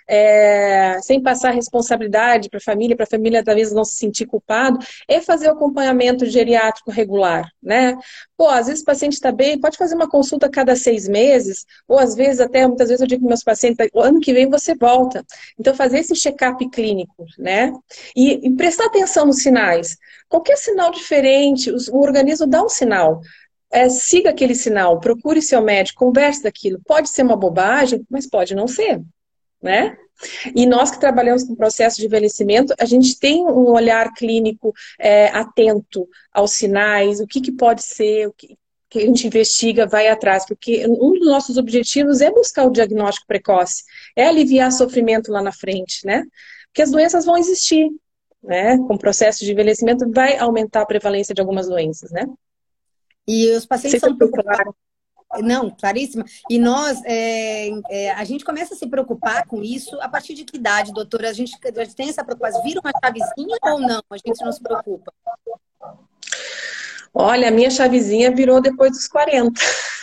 é, 0.09 0.99
sem 1.03 1.21
passar 1.21 1.51
responsabilidade 1.51 2.49
para 2.49 2.57
a 2.57 2.61
família, 2.61 2.95
para 2.95 3.03
a 3.03 3.09
família 3.09 3.43
talvez 3.43 3.71
não 3.71 3.85
se 3.85 3.95
sentir 3.95 4.25
culpado, 4.25 4.79
é 5.07 5.21
fazer 5.21 5.47
o 5.47 5.51
acompanhamento 5.51 6.25
geriátrico 6.25 6.89
regular, 6.89 7.47
né? 7.61 7.95
Pô, 8.35 8.47
às 8.47 8.65
vezes 8.65 8.81
o 8.81 8.85
paciente 8.85 9.13
está 9.13 9.31
bem, 9.31 9.59
pode 9.59 9.77
fazer 9.77 9.93
uma 9.93 10.09
consulta 10.09 10.47
a 10.47 10.49
cada 10.49 10.75
seis 10.75 11.07
meses, 11.07 11.63
ou 11.87 11.99
às 11.99 12.15
vezes 12.15 12.39
até, 12.39 12.65
muitas 12.65 12.87
vezes 12.87 13.01
eu 13.01 13.07
digo 13.07 13.21
para 13.21 13.29
meus 13.29 13.43
pacientes, 13.43 13.87
o 13.93 14.01
ano 14.01 14.19
que 14.19 14.33
vem 14.33 14.49
você 14.49 14.73
volta. 14.73 15.23
Então, 15.59 15.75
fazer 15.75 15.99
esse 15.99 16.15
check-up 16.15 16.67
clínico, 16.71 17.25
né? 17.37 17.71
E, 18.15 18.47
e, 18.47 18.55
prestar 18.55 18.85
atenção 18.85 19.27
nos 19.27 19.43
sinais. 19.43 19.95
Qualquer 20.27 20.57
sinal 20.57 20.89
diferente, 20.91 21.71
o 21.71 21.99
organismo 21.99 22.47
dá 22.47 22.63
um 22.63 22.69
sinal. 22.69 23.21
É, 23.71 23.87
siga 23.89 24.31
aquele 24.31 24.55
sinal, 24.55 24.99
procure 24.99 25.39
seu 25.39 25.61
médico, 25.61 26.03
converse 26.03 26.41
daquilo. 26.41 26.81
Pode 26.83 27.09
ser 27.09 27.21
uma 27.21 27.35
bobagem, 27.35 28.03
mas 28.09 28.27
pode 28.27 28.55
não 28.55 28.67
ser 28.67 28.99
né? 29.61 29.97
E 30.53 30.65
nós 30.65 30.91
que 30.91 30.99
trabalhamos 30.99 31.43
com 31.43 31.55
processo 31.55 31.97
de 31.97 32.05
envelhecimento, 32.05 32.73
a 32.77 32.85
gente 32.85 33.17
tem 33.17 33.45
um 33.45 33.71
olhar 33.71 34.13
clínico 34.13 34.73
é, 34.99 35.27
atento 35.27 36.07
aos 36.33 36.51
sinais, 36.51 37.19
o 37.19 37.27
que, 37.27 37.39
que 37.39 37.51
pode 37.51 37.83
ser, 37.83 38.27
o 38.27 38.33
que, 38.33 38.57
que 38.89 38.99
a 38.99 39.05
gente 39.05 39.27
investiga, 39.27 39.87
vai 39.87 40.07
atrás, 40.07 40.45
porque 40.45 40.85
um 40.87 41.13
dos 41.13 41.27
nossos 41.27 41.57
objetivos 41.57 42.21
é 42.21 42.31
buscar 42.31 42.65
o 42.65 42.71
diagnóstico 42.71 43.27
precoce, 43.27 43.83
é 44.15 44.27
aliviar 44.27 44.71
sofrimento 44.71 45.31
lá 45.31 45.41
na 45.41 45.51
frente, 45.51 46.05
né? 46.05 46.23
Porque 46.67 46.81
as 46.81 46.91
doenças 46.91 47.25
vão 47.25 47.37
existir, 47.37 47.87
né? 48.43 48.77
Com 48.77 48.95
o 48.95 48.99
processo 48.99 49.45
de 49.45 49.51
envelhecimento 49.51 50.09
vai 50.11 50.37
aumentar 50.37 50.81
a 50.81 50.85
prevalência 50.85 51.33
de 51.33 51.39
algumas 51.39 51.67
doenças, 51.67 52.11
né? 52.11 52.25
E 53.27 53.51
os 53.51 53.65
pacientes 53.65 54.01
Você 54.01 54.07
são 54.07 54.17
preocupados. 54.17 54.73
Não, 55.37 55.69
claríssima. 55.69 56.25
E 56.49 56.57
nós, 56.57 57.01
é, 57.05 57.69
é, 57.89 58.11
a 58.11 58.23
gente 58.23 58.43
começa 58.43 58.73
a 58.73 58.77
se 58.77 58.87
preocupar 58.87 59.45
com 59.45 59.61
isso 59.61 59.95
a 60.01 60.09
partir 60.09 60.33
de 60.33 60.43
que 60.43 60.57
idade, 60.57 60.91
doutora? 60.91 61.29
A 61.29 61.33
gente, 61.33 61.55
a 61.63 61.83
gente 61.83 61.95
tem 61.95 62.09
essa 62.09 62.23
preocupação. 62.23 62.63
Vira 62.63 62.79
uma 62.79 62.91
chavezinha 63.03 63.57
ou 63.61 63.79
não? 63.79 64.01
A 64.09 64.17
gente 64.17 64.43
não 64.43 64.51
se 64.51 64.61
preocupa. 64.61 65.13
Olha, 67.13 67.47
a 67.47 67.51
minha 67.51 67.69
chavezinha 67.69 68.33
virou 68.33 68.61
depois 68.61 68.91
dos 68.91 69.07
40. 69.07 69.59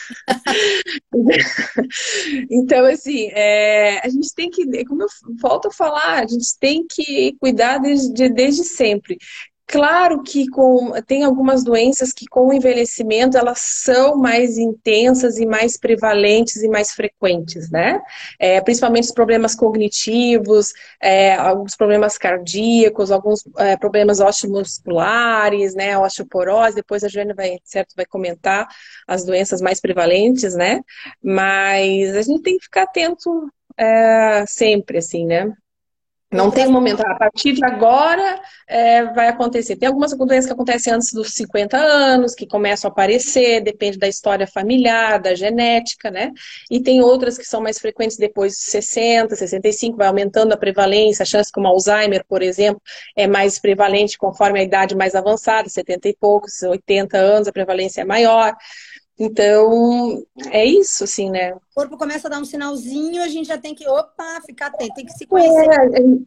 então, 2.51 2.85
assim, 2.87 3.29
é, 3.33 4.01
a 4.05 4.09
gente 4.09 4.35
tem 4.35 4.51
que, 4.51 4.85
como 4.85 5.03
eu 5.03 5.09
volto 5.41 5.69
a 5.69 5.73
falar, 5.73 6.23
a 6.23 6.27
gente 6.27 6.59
tem 6.59 6.85
que 6.89 7.37
cuidar 7.41 7.79
desde, 7.79 8.29
desde 8.29 8.65
sempre. 8.65 9.17
Claro 9.69 10.23
que 10.23 10.49
com, 10.49 10.93
tem 11.09 11.25
algumas 11.25 11.65
doenças 11.65 12.13
que 12.13 12.25
com 12.27 12.49
o 12.49 12.53
envelhecimento 12.53 13.37
elas 13.37 13.59
são 13.61 14.17
mais 14.17 14.59
intensas 14.59 15.39
e 15.39 15.45
mais 15.47 15.77
prevalentes 15.77 16.63
e 16.63 16.69
mais 16.69 16.93
frequentes, 16.93 17.69
né? 17.69 18.01
É, 18.39 18.61
principalmente 18.61 19.05
os 19.07 19.13
problemas 19.13 19.57
cognitivos, 19.57 20.73
é, 21.03 21.35
alguns 21.35 21.75
problemas 21.75 22.17
cardíacos, 22.17 23.11
alguns 23.11 23.43
é, 23.59 23.77
problemas 23.77 24.21
osteomusculares, 24.21 25.75
né? 25.75 25.99
Osteoporose, 25.99 26.77
depois 26.77 27.03
a 27.03 27.09
Joana 27.09 27.35
vai, 27.35 27.59
certo, 27.65 27.95
vai 27.97 28.07
comentar 28.07 28.69
as 29.07 29.25
doenças 29.25 29.61
mais 29.61 29.81
prevalentes, 29.81 30.55
né? 30.55 30.81
Mas 31.21 32.15
a 32.15 32.23
gente 32.23 32.43
tem 32.43 32.57
que 32.57 32.65
ficar 32.65 32.85
atento 32.85 33.51
é, 33.77 34.47
sempre, 34.47 34.99
assim, 34.99 35.27
né? 35.27 35.53
Não 36.33 36.51
tem 36.51 36.67
um 36.67 36.73
momento, 36.73 37.01
a 37.03 37.15
partir 37.15 37.53
de 37.53 37.65
agora 37.65 38.41
é, 38.67 39.05
vai 39.13 39.29
acontecer. 39.29 39.77
Tem 39.77 39.87
algumas 39.87 40.13
doenças 40.13 40.47
que 40.47 40.53
acontecem 40.53 40.93
antes 40.93 41.13
dos 41.13 41.33
50 41.35 41.77
anos, 41.77 42.35
que 42.35 42.49
começam 42.49 42.89
a 42.89 42.93
aparecer, 42.93 43.63
depende 43.63 43.97
da 43.97 44.09
história 44.09 44.45
familiar, 44.45 45.21
da 45.21 45.37
genética, 45.37 46.11
né? 46.11 46.33
E 46.69 46.81
tem 46.81 47.01
outras 47.01 47.39
que 47.39 47.45
são 47.45 47.61
mais 47.61 47.79
frequentes 47.79 48.17
depois 48.17 48.55
de 48.55 48.63
60, 48.63 49.37
65, 49.37 49.97
vai 49.97 50.09
aumentando 50.09 50.53
a 50.53 50.57
prevalência, 50.57 51.23
a 51.23 51.27
chance 51.27 51.53
como 51.53 51.69
Alzheimer, 51.69 52.25
por 52.29 52.43
exemplo, 52.43 52.83
é 53.15 53.29
mais 53.29 53.61
prevalente 53.61 54.19
conforme 54.19 54.59
a 54.59 54.65
idade 54.65 54.97
mais 54.97 55.15
avançada, 55.15 55.69
70 55.69 56.09
e 56.09 56.17
poucos, 56.17 56.61
80 56.61 57.17
anos, 57.17 57.47
a 57.47 57.53
prevalência 57.53 58.01
é 58.01 58.05
maior. 58.05 58.53
Então, 59.19 60.23
é 60.51 60.65
isso, 60.65 61.05
assim, 61.05 61.31
né? 61.31 61.55
O 61.55 61.61
corpo 61.75 61.97
começa 61.97 62.29
a 62.29 62.31
dar 62.31 62.39
um 62.39 62.45
sinalzinho, 62.45 63.23
a 63.23 63.29
gente 63.29 63.49
já 63.49 63.57
tem 63.57 63.75
que, 63.75 63.89
opa, 63.89 64.43
ficar 64.45 64.67
atento, 64.67 64.95
tem 64.95 65.07
que 65.07 65.13
se 65.13 65.27
conhecer. 65.27 65.69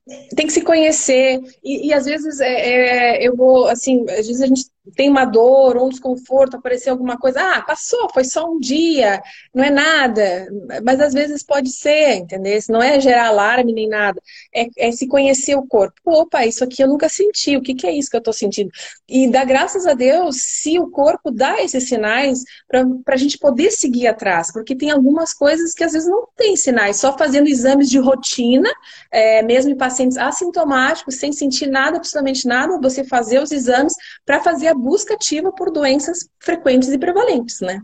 É, 0.08 0.36
tem 0.36 0.48
que 0.48 0.54
se 0.54 0.62
conhecer. 0.62 1.40
E, 1.64 1.88
e 1.88 1.94
às 1.94 2.06
vezes 2.06 2.40
é, 2.40 3.18
é, 3.18 3.28
eu 3.28 3.36
vou, 3.36 3.68
assim, 3.68 4.06
às 4.10 4.26
vezes 4.26 4.42
a 4.42 4.48
gente 4.48 4.66
tem 4.96 5.10
uma 5.10 5.26
dor 5.26 5.78
ou 5.78 5.88
um 5.88 5.90
desconforto, 5.90 6.58
apareceu 6.58 6.94
alguma 6.94 7.18
coisa, 7.18 7.40
ah, 7.42 7.62
passou, 7.62 8.10
foi 8.14 8.24
só 8.24 8.50
um 8.50 8.60
dia, 8.60 9.22
não 9.54 9.64
é 9.64 9.70
nada. 9.70 10.48
Mas 10.84 11.00
às 11.00 11.14
vezes 11.14 11.44
pode 11.44 11.70
ser, 11.72 12.16
entendeu? 12.16 12.60
Não 12.70 12.82
é 12.82 13.00
gerar 13.00 13.28
alarme 13.28 13.74
nem 13.74 13.88
nada. 13.88 14.22
É, 14.54 14.68
é 14.78 14.92
se 14.92 15.08
conhecer 15.08 15.56
o 15.56 15.66
corpo. 15.66 16.00
Opa, 16.06 16.46
isso 16.46 16.64
aqui 16.64 16.84
eu 16.84 16.88
nunca 16.88 17.10
senti, 17.10 17.56
o 17.56 17.62
que, 17.62 17.74
que 17.74 17.88
é 17.88 17.92
isso 17.92 18.10
que 18.10 18.18
eu 18.18 18.24
tô 18.24 18.34
sentindo? 18.34 18.70
E 19.08 19.30
dá 19.30 19.44
graças 19.44 19.86
a 19.86 19.94
Deus 19.94 20.38
se 20.42 20.80
o 20.80 20.90
corpo 20.90 21.32
dá 21.32 21.62
esses 21.62 21.88
sinais 21.88 22.44
para 22.68 22.84
a 23.08 23.18
gente 23.18 23.38
poder 23.38 23.72
seguir 23.72 24.08
atrás, 24.08 24.52
porque 24.52 24.76
tem 24.76 24.92
algumas 24.92 25.34
coisas 25.34 25.74
que 25.74 25.84
às 25.84 25.94
vezes 25.94 26.08
não 26.08 26.28
tem 26.36 26.56
sinais, 26.56 26.98
só 26.98 27.18
fazendo 27.18 27.48
exames 27.48 27.90
de 27.90 28.00
rotina, 28.00 28.70
é, 29.12 29.42
mesmo 29.42 29.72
em 29.72 29.78
pacientes 29.78 30.18
assintomáticos, 30.18 31.16
sem 31.16 31.32
sentir 31.32 31.68
nada, 31.68 31.98
absolutamente 31.98 32.48
nada, 32.48 32.80
você 32.80 33.04
fazer 33.04 33.42
os 33.42 33.52
exames 33.52 33.94
para 34.26 34.42
fazer 34.42 34.68
a 34.68 34.74
busca 34.80 35.14
ativa 35.14 35.52
por 35.52 35.72
doenças 35.72 36.28
frequentes 36.40 36.90
e 36.90 36.98
prevalentes, 36.98 37.60
né? 37.62 37.82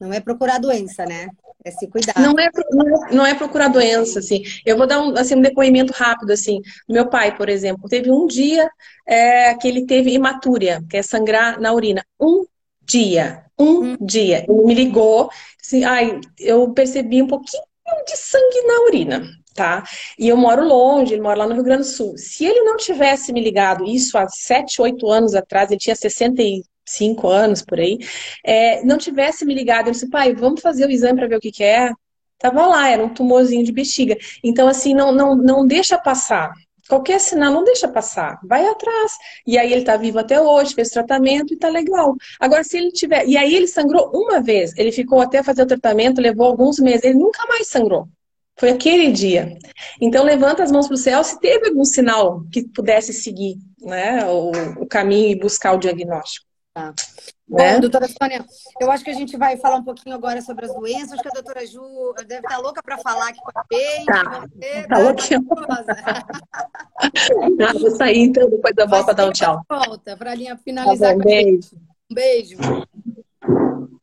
Não 0.00 0.12
é 0.12 0.20
procurar 0.20 0.58
doença, 0.58 1.04
né? 1.06 1.28
É 1.64 1.70
se 1.70 1.88
cuidar. 1.88 2.14
Não 2.20 2.34
é, 2.38 2.50
não 3.10 3.24
é 3.24 3.34
procurar 3.34 3.68
doença, 3.68 4.18
assim. 4.18 4.42
Eu 4.66 4.76
vou 4.76 4.86
dar 4.86 5.00
um, 5.00 5.16
assim, 5.16 5.34
um 5.34 5.40
depoimento 5.40 5.94
rápido, 5.94 6.30
assim. 6.30 6.60
Meu 6.86 7.08
pai, 7.08 7.34
por 7.34 7.48
exemplo, 7.48 7.88
teve 7.88 8.10
um 8.10 8.26
dia 8.26 8.68
é, 9.06 9.54
que 9.54 9.66
ele 9.66 9.86
teve 9.86 10.12
hematúria, 10.12 10.84
que 10.90 10.98
é 10.98 11.02
sangrar 11.02 11.58
na 11.58 11.72
urina. 11.72 12.04
Um 12.20 12.44
dia. 12.82 13.44
Um 13.58 13.92
hum. 13.92 13.96
dia. 13.98 14.44
Ele 14.46 14.64
me 14.64 14.74
ligou, 14.74 15.30
assim, 15.62 15.84
ai, 15.84 16.20
eu 16.38 16.70
percebi 16.72 17.22
um 17.22 17.26
pouquinho 17.26 17.62
de 18.06 18.16
sangue 18.16 18.66
na 18.66 18.80
urina 18.86 19.43
tá? 19.54 19.84
E 20.18 20.28
eu 20.28 20.36
moro 20.36 20.66
longe, 20.66 21.14
ele 21.14 21.22
mora 21.22 21.38
lá 21.38 21.46
no 21.46 21.54
Rio 21.54 21.62
Grande 21.62 21.82
do 21.82 21.88
Sul. 21.88 22.14
Se 22.18 22.44
ele 22.44 22.62
não 22.62 22.76
tivesse 22.76 23.32
me 23.32 23.40
ligado, 23.40 23.84
isso 23.84 24.18
há 24.18 24.28
7, 24.28 24.82
8 24.82 25.10
anos 25.10 25.34
atrás, 25.34 25.70
ele 25.70 25.78
tinha 25.78 25.96
65 25.96 27.28
anos 27.28 27.62
por 27.62 27.78
aí, 27.78 27.98
é, 28.44 28.84
não 28.84 28.98
tivesse 28.98 29.44
me 29.44 29.54
ligado, 29.54 29.86
eu 29.86 29.92
disse, 29.92 30.10
pai, 30.10 30.34
vamos 30.34 30.60
fazer 30.60 30.86
o 30.86 30.90
exame 30.90 31.18
para 31.18 31.28
ver 31.28 31.36
o 31.36 31.40
que, 31.40 31.52
que 31.52 31.64
é? 31.64 31.90
Tava 32.38 32.66
lá, 32.66 32.88
era 32.90 33.02
um 33.02 33.08
tumorzinho 33.08 33.64
de 33.64 33.72
bexiga. 33.72 34.16
Então, 34.42 34.68
assim, 34.68 34.92
não, 34.94 35.12
não, 35.12 35.36
não 35.36 35.66
deixa 35.66 35.96
passar. 35.96 36.52
Qualquer 36.88 37.18
sinal, 37.18 37.50
não 37.52 37.64
deixa 37.64 37.88
passar. 37.88 38.38
Vai 38.44 38.66
atrás. 38.66 39.12
E 39.46 39.56
aí 39.56 39.72
ele 39.72 39.84
tá 39.84 39.96
vivo 39.96 40.18
até 40.18 40.38
hoje, 40.38 40.74
fez 40.74 40.90
tratamento 40.90 41.54
e 41.54 41.56
tá 41.56 41.68
legal. 41.68 42.14
Agora, 42.38 42.62
se 42.62 42.76
ele 42.76 42.92
tiver. 42.92 43.26
E 43.26 43.36
aí 43.38 43.54
ele 43.54 43.66
sangrou 43.66 44.10
uma 44.12 44.42
vez. 44.42 44.76
Ele 44.76 44.92
ficou 44.92 45.20
até 45.20 45.42
fazer 45.42 45.62
o 45.62 45.66
tratamento, 45.66 46.20
levou 46.20 46.46
alguns 46.46 46.78
meses. 46.78 47.04
Ele 47.04 47.18
nunca 47.18 47.46
mais 47.46 47.68
sangrou. 47.68 48.06
Foi 48.58 48.70
aquele 48.70 49.10
dia. 49.10 49.58
Então, 50.00 50.24
levanta 50.24 50.62
as 50.62 50.70
mãos 50.70 50.86
para 50.86 50.94
o 50.94 50.98
céu 50.98 51.24
se 51.24 51.38
teve 51.40 51.68
algum 51.68 51.84
sinal 51.84 52.44
que 52.52 52.68
pudesse 52.68 53.12
seguir 53.12 53.56
né, 53.80 54.24
o, 54.26 54.50
o 54.82 54.86
caminho 54.86 55.30
e 55.30 55.38
buscar 55.38 55.72
o 55.72 55.78
diagnóstico. 55.78 56.46
Tá. 56.72 56.92
Né? 57.48 57.74
Bom, 57.74 57.80
doutora 57.80 58.08
Sônia, 58.08 58.44
eu 58.80 58.90
acho 58.90 59.04
que 59.04 59.10
a 59.10 59.14
gente 59.14 59.36
vai 59.36 59.56
falar 59.56 59.76
um 59.76 59.84
pouquinho 59.84 60.16
agora 60.16 60.42
sobre 60.42 60.64
as 60.64 60.74
doenças. 60.74 61.12
Acho 61.12 61.22
que 61.22 61.28
a 61.28 61.40
doutora 61.40 61.64
Ju 61.66 61.80
deve 62.26 62.40
estar 62.40 62.58
louca 62.58 62.82
para 62.82 62.98
falar 62.98 63.28
aqui 63.28 63.38
com 63.38 63.50
a 63.54 63.64
gente. 63.72 64.06
Tá, 64.06 64.40
você, 64.40 64.86
tá 64.88 64.98
louquinha. 64.98 65.40
Tá, 67.58 67.72
vou 67.78 67.90
sair 67.92 68.18
então, 68.18 68.50
depois 68.50 68.74
eu 68.76 68.88
volto 68.88 69.04
para 69.04 69.14
dar 69.14 69.26
um 69.26 69.32
tchau. 69.32 69.62
Volta 69.68 70.16
para 70.16 70.32
a 70.32 70.34
linha 70.34 70.56
finalizar 70.56 71.10
tá 71.10 71.16
bom, 71.16 71.22
com 71.22 71.28
a 71.28 71.32
gente. 71.32 71.76
Um 72.10 72.14
beijo. 72.14 72.56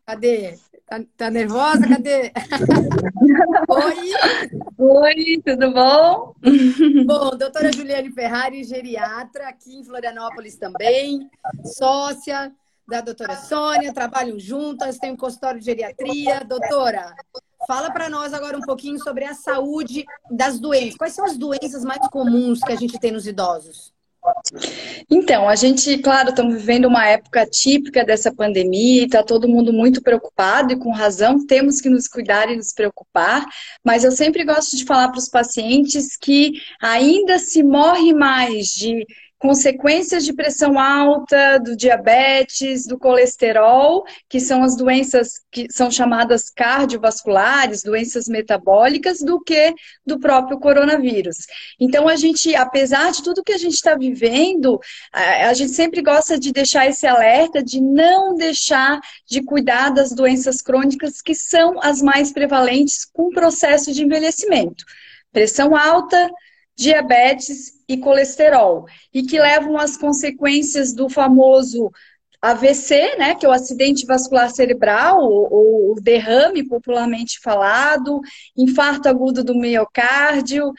Cadê? 0.06 0.56
Tá, 0.88 1.02
tá 1.18 1.30
nervosa? 1.30 1.88
Cadê? 1.88 2.32
Oi! 3.68 4.12
Oi, 4.78 5.42
tudo 5.46 5.72
bom? 5.72 6.34
Bom, 7.06 7.38
doutora 7.38 7.72
Juliane 7.72 8.12
Ferrari, 8.12 8.64
geriatra, 8.64 9.48
aqui 9.48 9.78
em 9.78 9.84
Florianópolis 9.84 10.58
também, 10.58 11.30
sócia 11.64 12.54
da 12.88 13.00
doutora 13.00 13.36
Sônia, 13.38 13.94
trabalham 13.94 14.40
juntas, 14.40 14.98
tem 14.98 15.12
um 15.12 15.18
consultório 15.18 15.60
de 15.60 15.66
geriatria. 15.66 16.42
Doutora, 16.42 17.16
fala 17.68 17.92
para 17.92 18.10
nós 18.10 18.34
agora 18.34 18.58
um 18.58 18.62
pouquinho 18.62 19.00
sobre 19.00 19.24
a 19.24 19.34
saúde 19.34 20.06
das 20.30 20.60
doenças. 20.60 20.98
Quais 20.98 21.14
são 21.14 21.26
as 21.26 21.38
doenças 21.38 21.86
mais 21.86 22.06
comuns 22.10 22.60
que 22.60 22.72
a 22.72 22.76
gente 22.76 23.00
tem 23.00 23.12
nos 23.12 23.26
idosos? 23.28 23.94
Então, 25.10 25.48
a 25.48 25.56
gente, 25.56 25.98
claro, 25.98 26.30
estamos 26.30 26.56
vivendo 26.56 26.88
uma 26.88 27.08
época 27.08 27.46
típica 27.46 28.04
dessa 28.04 28.34
pandemia, 28.34 29.06
está 29.06 29.24
todo 29.24 29.48
mundo 29.48 29.74
muito 29.74 30.02
preocupado 30.02 30.74
e 30.74 30.80
com 30.80 30.92
razão, 30.92 31.46
temos 31.46 31.82
que 31.82 31.90
nos 31.90 32.08
cuidar 32.08 32.50
e 32.50 32.56
nos 32.56 32.74
preocupar, 32.74 33.46
mas 33.84 34.04
eu 34.04 34.12
sempre 34.12 34.44
gosto 34.44 34.76
de 34.76 34.86
falar 34.86 35.10
para 35.10 35.20
os 35.20 35.30
pacientes 35.30 36.18
que 36.18 36.54
ainda 36.82 37.40
se 37.40 37.64
morre 37.64 38.14
mais 38.14 38.68
de 38.68 39.06
consequências 39.42 40.24
de 40.24 40.34
pressão 40.34 40.80
alta, 40.80 41.58
do 41.58 41.76
diabetes, 41.76 42.86
do 42.86 42.98
colesterol, 42.98 44.06
que 44.30 44.40
são 44.40 44.64
as 44.64 44.78
doenças 44.78 45.42
que 45.52 45.66
são 45.72 45.90
chamadas 45.90 46.52
cardiovasculares, 46.52 47.82
doenças 47.82 48.28
metabólicas, 48.28 49.20
do 49.20 49.42
que 49.42 49.74
do 50.06 50.20
próprio 50.20 50.60
coronavírus. 50.60 51.38
Então, 51.80 52.08
a 52.08 52.16
gente, 52.16 52.56
apesar 52.56 53.12
de 53.12 53.24
tudo 53.24 53.44
que 53.44 53.52
a 53.52 53.58
gente 53.58 53.74
está 53.74 53.96
vivendo, 53.96 54.80
a 55.12 55.54
gente 55.56 55.72
sempre 55.72 56.04
gosta 56.04 56.38
de 56.38 56.52
deixar 56.52 56.88
esse 56.88 57.08
alerta 57.08 57.64
de 57.64 57.82
não 57.82 58.36
deixar 58.36 59.00
de 59.28 59.42
cuidar 59.44 59.90
das 59.90 60.12
doenças 60.12 60.62
crônicas 60.62 61.20
que 61.20 61.34
são 61.34 61.82
as 61.82 62.00
mais 62.00 62.32
prevalentes 62.32 63.06
com 63.06 63.24
o 63.24 63.34
processo 63.34 63.92
de 63.92 64.04
envelhecimento. 64.04 64.86
Pressão 65.32 65.76
alta, 65.76 66.30
diabetes 66.76 67.81
e 67.92 67.98
colesterol, 67.98 68.86
e 69.14 69.22
que 69.22 69.38
levam 69.38 69.78
às 69.78 69.98
consequências 69.98 70.94
do 70.94 71.10
famoso 71.10 71.92
AVC, 72.42 73.18
né, 73.18 73.36
que 73.36 73.46
é 73.46 73.50
o 73.50 73.52
acidente 73.52 74.04
vascular 74.06 74.50
cerebral, 74.50 75.20
ou, 75.22 75.92
o 75.92 76.02
derrame 76.02 76.64
popularmente 76.64 77.40
falado, 77.40 78.20
infarto 78.58 79.08
agudo 79.08 79.44
do 79.44 79.54
miocárdio, 79.54 80.72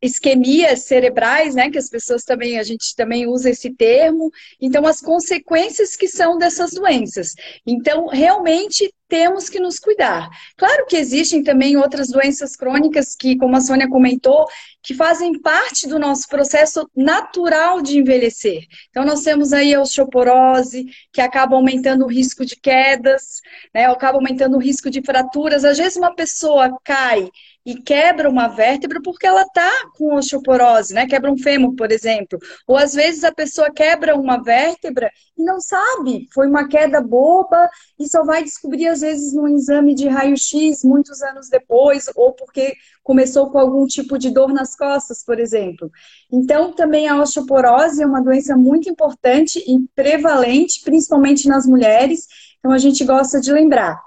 isquemias 0.00 0.84
cerebrais, 0.84 1.54
né, 1.54 1.68
que 1.68 1.78
as 1.78 1.88
pessoas 1.88 2.22
também, 2.22 2.58
a 2.58 2.62
gente 2.62 2.94
também 2.94 3.26
usa 3.26 3.50
esse 3.50 3.70
termo. 3.74 4.30
Então, 4.60 4.86
as 4.86 5.00
consequências 5.00 5.96
que 5.96 6.06
são 6.06 6.38
dessas 6.38 6.72
doenças. 6.72 7.34
Então, 7.66 8.06
realmente 8.06 8.92
temos 9.08 9.48
que 9.48 9.58
nos 9.58 9.80
cuidar. 9.80 10.28
Claro 10.56 10.86
que 10.86 10.96
existem 10.96 11.42
também 11.42 11.76
outras 11.76 12.08
doenças 12.08 12.54
crônicas 12.54 13.16
que, 13.16 13.36
como 13.36 13.56
a 13.56 13.60
Sônia 13.60 13.88
comentou, 13.88 14.46
que 14.82 14.94
fazem 14.94 15.40
parte 15.40 15.88
do 15.88 15.98
nosso 15.98 16.28
processo 16.28 16.88
natural 16.96 17.82
de 17.82 17.98
envelhecer. 17.98 18.64
Então, 18.90 19.04
nós 19.04 19.22
temos 19.22 19.52
aí 19.52 19.74
a 19.74 19.80
osteoporose, 19.80 20.86
que 21.12 21.20
acaba 21.20 21.56
aumentando 21.56 22.04
o 22.04 22.08
risco 22.08 22.44
de 22.44 22.56
quedas, 22.56 23.40
né, 23.74 23.86
acaba 23.86 24.18
aumentando 24.18 24.56
o 24.56 24.60
risco 24.60 24.90
de 24.90 25.02
fraturas. 25.02 25.64
Às 25.64 25.78
vezes, 25.78 25.96
uma 25.96 26.14
pessoa 26.14 26.78
cai 26.84 27.28
e 27.64 27.74
quebra 27.74 28.28
uma 28.28 28.48
vértebra 28.48 29.00
porque 29.02 29.26
ela 29.26 29.42
está 29.42 29.70
com 29.96 30.14
osteoporose, 30.14 30.94
né? 30.94 31.06
Quebra 31.06 31.30
um 31.30 31.36
fêmur, 31.36 31.74
por 31.76 31.92
exemplo. 31.92 32.38
Ou 32.66 32.76
às 32.76 32.94
vezes 32.94 33.22
a 33.22 33.32
pessoa 33.32 33.70
quebra 33.70 34.16
uma 34.16 34.42
vértebra 34.42 35.10
e 35.36 35.42
não 35.42 35.60
sabe, 35.60 36.26
foi 36.32 36.46
uma 36.46 36.68
queda 36.68 37.00
boba 37.00 37.68
e 37.98 38.08
só 38.08 38.24
vai 38.24 38.42
descobrir 38.42 38.88
às 38.88 39.00
vezes 39.00 39.34
num 39.34 39.48
exame 39.48 39.94
de 39.94 40.08
raio-x 40.08 40.82
muitos 40.84 41.22
anos 41.22 41.48
depois, 41.48 42.06
ou 42.14 42.32
porque 42.32 42.74
começou 43.02 43.50
com 43.50 43.58
algum 43.58 43.86
tipo 43.86 44.18
de 44.18 44.30
dor 44.30 44.52
nas 44.70 44.76
costas, 44.76 45.24
por 45.24 45.38
exemplo. 45.38 45.90
Então, 46.30 46.72
também 46.72 47.08
a 47.08 47.20
osteoporose 47.20 48.02
é 48.02 48.06
uma 48.06 48.22
doença 48.22 48.56
muito 48.56 48.88
importante 48.88 49.58
e 49.58 49.78
prevalente, 49.94 50.80
principalmente 50.84 51.48
nas 51.48 51.66
mulheres. 51.66 52.26
Então, 52.58 52.72
a 52.72 52.78
gente 52.78 53.04
gosta 53.04 53.40
de 53.40 53.52
lembrar. 53.52 54.00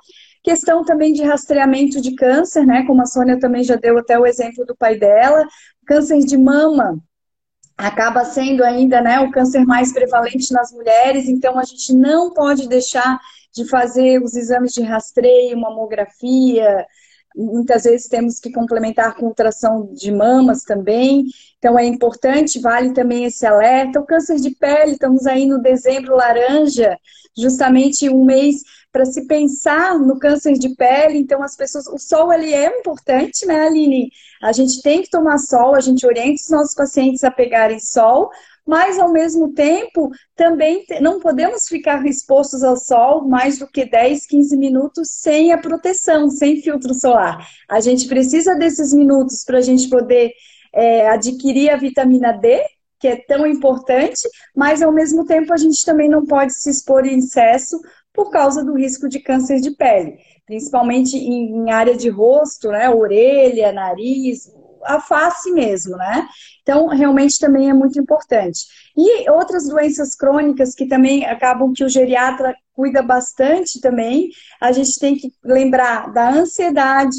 Questão 0.43 0.84
também 0.84 1.13
de 1.13 1.24
rastreamento 1.24 2.01
de 2.01 2.15
câncer, 2.15 2.65
né? 2.65 2.86
Como 2.86 3.01
a 3.01 3.05
Sônia 3.05 3.39
também 3.39 3.63
já 3.63 3.75
deu 3.75 3.98
até 3.98 4.17
o 4.20 4.25
exemplo 4.25 4.65
do 4.65 4.75
pai 4.75 4.98
dela. 4.98 5.46
Câncer 5.86 6.20
de 6.20 6.38
mama 6.38 6.98
acaba 7.77 8.24
sendo 8.24 8.63
ainda 8.63 9.01
né, 9.01 9.20
o 9.20 9.32
câncer 9.32 9.65
mais 9.65 9.91
prevalente 9.91 10.53
nas 10.53 10.72
mulheres, 10.72 11.27
então 11.27 11.58
a 11.58 11.63
gente 11.63 11.91
não 11.91 12.32
pode 12.32 12.70
deixar 12.70 13.20
de 13.51 13.67
fazer 13.67 14.22
os 14.22 14.36
exames 14.36 14.74
de 14.74 14.84
rastreio, 14.84 15.60
mamografia, 15.60 16.86
muitas 17.35 17.83
vezes 17.83 18.07
temos 18.07 18.39
que 18.39 18.51
complementar 18.51 19.15
com 19.15 19.27
ultrassom 19.27 19.93
de 19.93 20.11
mamas 20.11 20.63
também. 20.63 21.25
Então 21.57 21.77
é 21.77 21.85
importante, 21.85 22.59
vale 22.59 22.93
também 22.93 23.25
esse 23.25 23.45
alerta. 23.45 23.99
O 23.99 24.05
câncer 24.05 24.37
de 24.37 24.51
pele, 24.51 24.93
estamos 24.93 25.25
aí 25.25 25.45
no 25.45 25.61
dezembro 25.61 26.15
laranja, 26.15 26.97
justamente 27.37 28.09
um 28.09 28.23
mês 28.23 28.61
para 28.93 29.05
se 29.05 29.25
pensar 29.25 29.97
no 29.97 30.19
câncer 30.19 30.53
de 30.53 30.69
pele. 30.75 31.17
Então, 31.17 31.41
as 31.41 31.55
pessoas, 31.55 31.87
o 31.87 31.97
sol 31.97 32.31
ele 32.31 32.53
é 32.53 32.79
importante, 32.79 33.43
né, 33.45 33.65
Aline? 33.65 34.11
A 34.41 34.51
gente 34.51 34.83
tem 34.83 35.01
que 35.01 35.09
tomar 35.09 35.39
sol, 35.39 35.73
a 35.73 35.79
gente 35.79 36.05
orienta 36.05 36.39
os 36.39 36.49
nossos 36.49 36.75
pacientes 36.75 37.23
a 37.23 37.31
pegarem 37.31 37.79
sol, 37.79 38.29
mas 38.65 38.98
ao 38.98 39.12
mesmo 39.12 39.53
tempo 39.53 40.10
também 40.36 40.86
não 41.01 41.20
podemos 41.20 41.67
ficar 41.67 42.05
expostos 42.05 42.63
ao 42.63 42.77
sol 42.77 43.27
mais 43.27 43.60
do 43.60 43.67
que 43.67 43.86
10, 43.86 44.25
15 44.25 44.58
minutos 44.58 45.10
sem 45.10 45.51
a 45.51 45.58
proteção, 45.58 46.29
sem 46.29 46.62
filtro 46.62 46.93
solar. 46.93 47.48
A 47.70 47.79
gente 47.79 48.08
precisa 48.08 48.55
desses 48.55 48.93
minutos 48.93 49.43
para 49.43 49.58
a 49.58 49.62
gente 49.62 49.89
poder 49.89 50.32
é, 50.74 51.08
adquirir 51.10 51.70
a 51.70 51.77
vitamina 51.77 52.32
D, 52.32 52.63
que 53.00 53.08
é 53.08 53.17
tão 53.17 53.46
importante, 53.46 54.22
mas 54.55 54.82
ao 54.82 54.91
mesmo 54.91 55.25
tempo 55.25 55.53
a 55.53 55.58
gente 55.58 55.84
também 55.86 56.08
não 56.08 56.25
pode 56.25 56.53
se 56.53 56.70
expor 56.70 57.05
em 57.05 57.20
excesso 57.20 57.79
por 58.13 58.32
causa 58.32 58.63
do 58.63 58.77
risco 58.77 59.10
de 59.10 59.20
câncer 59.20 59.60
de 59.60 59.72
pele, 59.72 60.17
principalmente 60.46 61.17
em, 61.17 61.65
em 61.65 61.72
área 61.72 61.98
de 61.98 62.10
rosto, 62.10 62.70
né, 62.70 62.89
orelha, 62.89 63.74
nariz, 63.74 64.50
a 64.85 64.99
face 64.99 65.51
mesmo, 65.51 65.95
né? 65.97 66.27
Então, 66.61 66.87
realmente 66.87 67.39
também 67.39 67.69
é 67.69 67.73
muito 67.73 67.99
importante. 67.99 68.65
E 68.95 69.29
outras 69.29 69.67
doenças 69.67 70.15
crônicas 70.15 70.73
que 70.73 70.85
também 70.85 71.25
acabam 71.25 71.73
que 71.73 71.83
o 71.83 71.89
geriatra 71.89 72.55
cuida 72.73 73.01
bastante 73.01 73.79
também, 73.79 74.29
a 74.59 74.71
gente 74.71 74.99
tem 74.99 75.15
que 75.15 75.31
lembrar 75.43 76.11
da 76.11 76.29
ansiedade, 76.29 77.17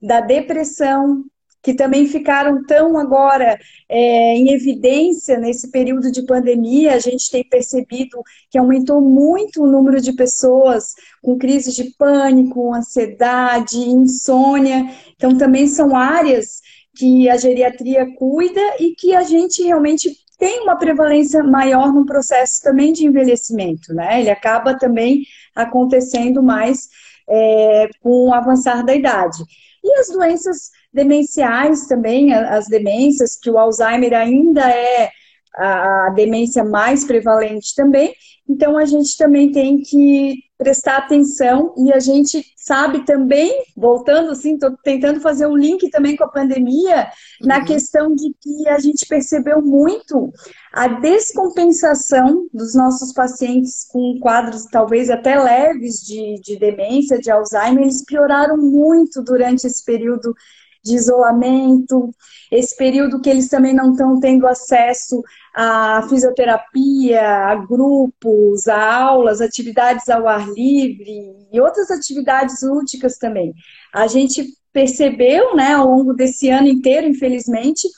da 0.00 0.20
depressão, 0.20 1.24
que 1.64 1.72
também 1.72 2.06
ficaram 2.06 2.62
tão 2.66 2.98
agora 2.98 3.58
é, 3.88 4.36
em 4.36 4.50
evidência 4.52 5.38
nesse 5.38 5.70
período 5.70 6.12
de 6.12 6.22
pandemia. 6.26 6.94
A 6.94 6.98
gente 6.98 7.30
tem 7.30 7.42
percebido 7.42 8.22
que 8.50 8.58
aumentou 8.58 9.00
muito 9.00 9.62
o 9.62 9.66
número 9.66 9.98
de 9.98 10.12
pessoas 10.12 10.94
com 11.22 11.38
crises 11.38 11.74
de 11.74 11.84
pânico, 11.96 12.74
ansiedade, 12.74 13.78
insônia. 13.78 14.90
Então, 15.16 15.38
também 15.38 15.66
são 15.66 15.96
áreas 15.96 16.60
que 16.96 17.28
a 17.28 17.36
geriatria 17.36 18.06
cuida 18.16 18.60
e 18.78 18.94
que 18.94 19.14
a 19.14 19.22
gente 19.22 19.62
realmente 19.62 20.10
tem 20.38 20.60
uma 20.62 20.76
prevalência 20.76 21.42
maior 21.42 21.92
no 21.92 22.04
processo 22.04 22.62
também 22.62 22.92
de 22.92 23.06
envelhecimento, 23.06 23.94
né? 23.94 24.20
Ele 24.20 24.30
acaba 24.30 24.76
também 24.76 25.24
acontecendo 25.54 26.42
mais 26.42 26.88
é, 27.28 27.88
com 28.00 28.28
o 28.28 28.34
avançar 28.34 28.84
da 28.84 28.94
idade. 28.94 29.42
E 29.82 29.98
as 29.98 30.08
doenças 30.08 30.70
demenciais 30.92 31.86
também, 31.86 32.32
as 32.32 32.66
demências, 32.66 33.36
que 33.36 33.50
o 33.50 33.58
Alzheimer 33.58 34.14
ainda 34.14 34.68
é 34.70 35.10
a, 35.56 36.10
demência 36.14 36.64
mais 36.64 37.04
prevalente 37.04 37.74
também. 37.74 38.14
Então, 38.48 38.76
a 38.76 38.84
gente 38.84 39.16
também 39.16 39.52
tem 39.52 39.80
que 39.80 40.36
prestar 40.64 40.96
atenção 40.96 41.74
e 41.76 41.92
a 41.92 42.00
gente 42.00 42.42
sabe 42.56 43.04
também, 43.04 43.52
voltando 43.76 44.30
assim, 44.30 44.54
estou 44.54 44.74
tentando 44.82 45.20
fazer 45.20 45.46
um 45.46 45.54
link 45.54 45.90
também 45.90 46.16
com 46.16 46.24
a 46.24 46.30
pandemia, 46.30 47.06
uhum. 47.40 47.46
na 47.46 47.62
questão 47.62 48.14
de 48.14 48.34
que 48.40 48.66
a 48.66 48.78
gente 48.78 49.06
percebeu 49.06 49.60
muito 49.60 50.32
a 50.72 50.88
descompensação 50.88 52.48
dos 52.52 52.74
nossos 52.74 53.12
pacientes 53.12 53.86
com 53.86 54.18
quadros 54.18 54.64
talvez 54.64 55.10
até 55.10 55.38
leves 55.38 56.00
de, 56.00 56.40
de 56.42 56.58
demência, 56.58 57.18
de 57.18 57.30
Alzheimer, 57.30 57.82
eles 57.82 58.02
pioraram 58.02 58.56
muito 58.56 59.22
durante 59.22 59.66
esse 59.66 59.84
período 59.84 60.34
de 60.84 60.94
isolamento, 60.94 62.14
esse 62.50 62.76
período 62.76 63.20
que 63.20 63.30
eles 63.30 63.48
também 63.48 63.72
não 63.72 63.92
estão 63.92 64.20
tendo 64.20 64.46
acesso 64.46 65.22
à 65.54 66.06
fisioterapia, 66.08 67.26
a 67.26 67.54
grupos, 67.54 68.68
a 68.68 68.94
aulas, 68.94 69.40
atividades 69.40 70.08
ao 70.08 70.28
ar 70.28 70.46
livre 70.50 71.32
e 71.50 71.60
outras 71.60 71.90
atividades 71.90 72.62
lúdicas 72.62 73.16
também. 73.16 73.54
A 73.92 74.06
gente 74.06 74.44
percebeu, 74.72 75.56
né, 75.56 75.72
ao 75.72 75.88
longo 75.88 76.12
desse 76.12 76.50
ano 76.50 76.68
inteiro, 76.68 77.06
infelizmente, 77.06 77.88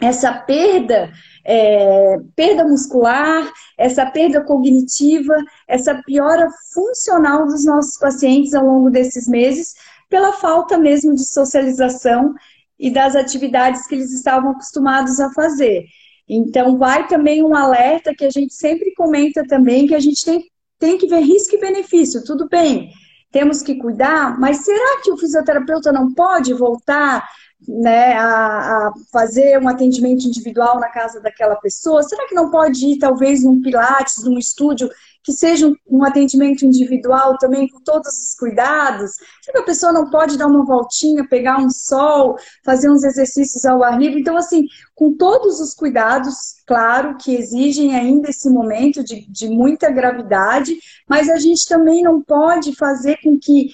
essa 0.00 0.32
perda, 0.32 1.12
é, 1.44 2.16
perda 2.34 2.64
muscular, 2.64 3.52
essa 3.78 4.06
perda 4.06 4.42
cognitiva, 4.42 5.36
essa 5.68 6.02
piora 6.04 6.48
funcional 6.72 7.46
dos 7.46 7.64
nossos 7.64 7.98
pacientes 7.98 8.54
ao 8.54 8.64
longo 8.64 8.90
desses 8.90 9.28
meses, 9.28 9.74
pela 10.12 10.34
falta 10.34 10.76
mesmo 10.76 11.14
de 11.14 11.24
socialização 11.24 12.34
e 12.78 12.90
das 12.90 13.16
atividades 13.16 13.86
que 13.86 13.94
eles 13.94 14.12
estavam 14.12 14.50
acostumados 14.50 15.18
a 15.18 15.32
fazer. 15.32 15.86
Então, 16.28 16.76
vai 16.76 17.08
também 17.08 17.42
um 17.42 17.56
alerta 17.56 18.14
que 18.14 18.26
a 18.26 18.28
gente 18.28 18.52
sempre 18.52 18.92
comenta 18.94 19.42
também, 19.46 19.86
que 19.86 19.94
a 19.94 20.00
gente 20.00 20.22
tem, 20.22 20.44
tem 20.78 20.98
que 20.98 21.06
ver 21.06 21.20
risco 21.20 21.54
e 21.54 21.60
benefício. 21.60 22.22
Tudo 22.26 22.46
bem, 22.46 22.90
temos 23.30 23.62
que 23.62 23.76
cuidar, 23.76 24.38
mas 24.38 24.58
será 24.58 25.00
que 25.02 25.10
o 25.10 25.16
fisioterapeuta 25.16 25.90
não 25.90 26.12
pode 26.12 26.52
voltar 26.52 27.26
né, 27.68 28.14
a, 28.14 28.26
a, 28.26 28.92
fazer 29.12 29.60
um 29.60 29.68
atendimento 29.68 30.26
individual 30.26 30.80
na 30.80 30.88
casa 30.88 31.20
daquela 31.20 31.56
pessoa? 31.56 32.02
Será 32.02 32.26
que 32.26 32.34
não 32.34 32.50
pode 32.50 32.84
ir, 32.86 32.98
talvez, 32.98 33.42
num 33.42 33.60
pilates, 33.60 34.24
num 34.24 34.38
estúdio 34.38 34.90
que 35.24 35.32
seja 35.32 35.68
um, 35.68 35.76
um 35.88 36.04
atendimento 36.04 36.66
individual 36.66 37.38
também, 37.38 37.68
com 37.68 37.80
todos 37.80 38.08
os 38.08 38.34
cuidados? 38.34 39.12
Será 39.42 39.58
que 39.58 39.62
a 39.62 39.66
pessoa 39.66 39.92
não 39.92 40.10
pode 40.10 40.36
dar 40.36 40.46
uma 40.46 40.64
voltinha, 40.64 41.26
pegar 41.28 41.58
um 41.58 41.70
sol, 41.70 42.36
fazer 42.64 42.90
uns 42.90 43.04
exercícios 43.04 43.64
ao 43.64 43.82
ar 43.82 43.98
livre? 43.98 44.20
Então, 44.20 44.36
assim, 44.36 44.66
com 44.94 45.14
todos 45.14 45.60
os 45.60 45.74
cuidados, 45.74 46.56
claro, 46.66 47.16
que 47.16 47.34
exigem 47.34 47.94
ainda 47.94 48.30
esse 48.30 48.50
momento 48.50 49.04
de, 49.04 49.26
de 49.30 49.48
muita 49.48 49.90
gravidade, 49.90 50.76
mas 51.08 51.28
a 51.28 51.36
gente 51.36 51.68
também 51.68 52.02
não 52.02 52.20
pode 52.20 52.74
fazer 52.74 53.18
com 53.22 53.38
que 53.38 53.70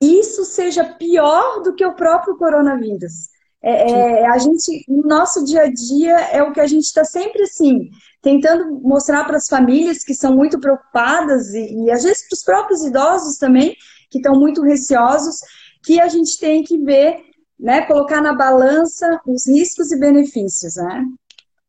isso 0.00 0.44
seja 0.44 0.84
pior 0.84 1.62
do 1.62 1.74
que 1.74 1.84
o 1.84 1.94
próprio 1.94 2.36
coronavírus. 2.36 3.28
É, 3.60 3.90
é, 3.90 4.26
a 4.28 4.38
gente, 4.38 4.84
no 4.88 5.02
nosso 5.02 5.44
dia 5.44 5.62
a 5.62 5.72
dia, 5.72 6.16
é 6.30 6.42
o 6.42 6.52
que 6.52 6.60
a 6.60 6.66
gente 6.66 6.84
está 6.84 7.04
sempre 7.04 7.42
assim, 7.42 7.90
tentando 8.22 8.80
mostrar 8.80 9.24
para 9.24 9.36
as 9.36 9.48
famílias 9.48 10.04
que 10.04 10.14
são 10.14 10.34
muito 10.34 10.60
preocupadas 10.60 11.52
e, 11.52 11.84
e 11.84 11.90
às 11.90 12.04
vezes 12.04 12.28
para 12.28 12.36
os 12.36 12.42
próprios 12.44 12.84
idosos 12.84 13.36
também, 13.36 13.76
que 14.10 14.18
estão 14.18 14.38
muito 14.38 14.62
receosos, 14.62 15.40
que 15.82 16.00
a 16.00 16.08
gente 16.08 16.38
tem 16.38 16.62
que 16.62 16.78
ver, 16.78 17.20
né, 17.58 17.82
colocar 17.82 18.22
na 18.22 18.32
balança 18.32 19.20
os 19.26 19.48
riscos 19.48 19.90
e 19.90 19.98
benefícios, 19.98 20.76
né? 20.76 21.04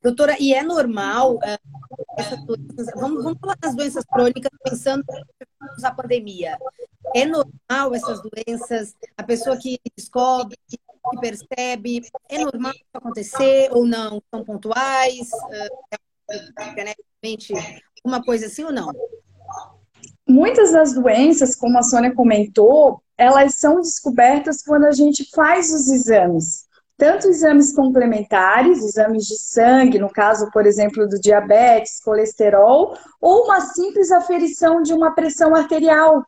Doutora, 0.01 0.37
e 0.39 0.53
é 0.53 0.63
normal 0.63 1.35
uh, 1.35 1.59
essa 2.17 2.37
doença, 2.37 2.93
vamos, 2.95 3.23
vamos 3.23 3.39
falar 3.39 3.57
das 3.59 3.75
doenças 3.75 4.05
crônicas 4.05 4.51
pensando 4.63 5.03
na 5.81 5.93
pandemia. 5.93 6.57
É 7.15 7.25
normal 7.25 7.95
essas 7.95 8.21
doenças, 8.21 8.95
a 9.17 9.23
pessoa 9.23 9.57
que 9.57 9.79
descobre, 9.95 10.57
que 10.67 10.79
percebe, 11.19 12.01
é 12.29 12.37
normal 12.39 12.71
isso 12.73 12.85
acontecer 12.93 13.69
ou 13.71 13.85
não? 13.85 14.21
São 14.33 14.43
pontuais? 14.43 15.29
Geneticamente 16.75 17.53
uma 18.03 18.23
coisa 18.23 18.45
assim 18.45 18.63
ou 18.63 18.71
não? 18.71 18.91
Muitas 20.27 20.71
das 20.71 20.93
doenças, 20.93 21.55
como 21.55 21.77
a 21.77 21.83
Sônia 21.83 22.13
comentou, 22.13 23.01
elas 23.17 23.55
são 23.55 23.81
descobertas 23.81 24.61
quando 24.61 24.85
a 24.85 24.91
gente 24.91 25.27
faz 25.33 25.73
os 25.73 25.87
exames. 25.87 26.67
Tanto 26.97 27.27
exames 27.27 27.73
complementares, 27.73 28.83
exames 28.83 29.25
de 29.25 29.37
sangue, 29.37 29.97
no 29.97 30.09
caso, 30.09 30.51
por 30.51 30.65
exemplo, 30.65 31.07
do 31.07 31.19
diabetes, 31.19 32.01
colesterol, 32.03 32.95
ou 33.19 33.45
uma 33.45 33.61
simples 33.61 34.11
aferição 34.11 34.81
de 34.81 34.93
uma 34.93 35.15
pressão 35.15 35.55
arterial. 35.55 36.23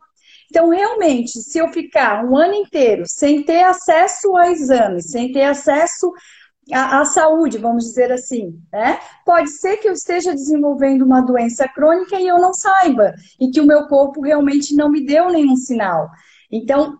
Então, 0.52 0.68
realmente, 0.68 1.42
se 1.42 1.60
eu 1.60 1.70
ficar 1.70 2.26
um 2.26 2.36
ano 2.36 2.54
inteiro 2.54 3.04
sem 3.06 3.42
ter 3.42 3.64
acesso 3.64 4.36
a 4.36 4.52
exames, 4.52 5.10
sem 5.10 5.32
ter 5.32 5.44
acesso 5.44 6.12
a, 6.74 7.00
a, 7.00 7.06
saúde, 7.06 7.58
vamos 7.58 7.86
dizer 7.86 8.12
assim, 8.12 8.60
né? 8.70 9.00
Pode 9.26 9.50
ser 9.50 9.78
que 9.78 9.88
eu 9.88 9.94
esteja 9.94 10.34
desenvolvendo 10.34 11.04
uma 11.04 11.22
doença 11.22 11.70
crônica 11.70 12.20
e 12.20 12.28
eu 12.28 12.38
não 12.38 12.54
saiba, 12.54 13.14
e 13.40 13.50
que 13.50 13.62
o 13.62 13.66
meu 13.66 13.88
corpo 13.88 14.20
realmente 14.20 14.76
não 14.76 14.90
me 14.90 15.06
deu 15.06 15.30
nenhum 15.30 15.56
sinal. 15.56 16.10
Então, 16.52 16.98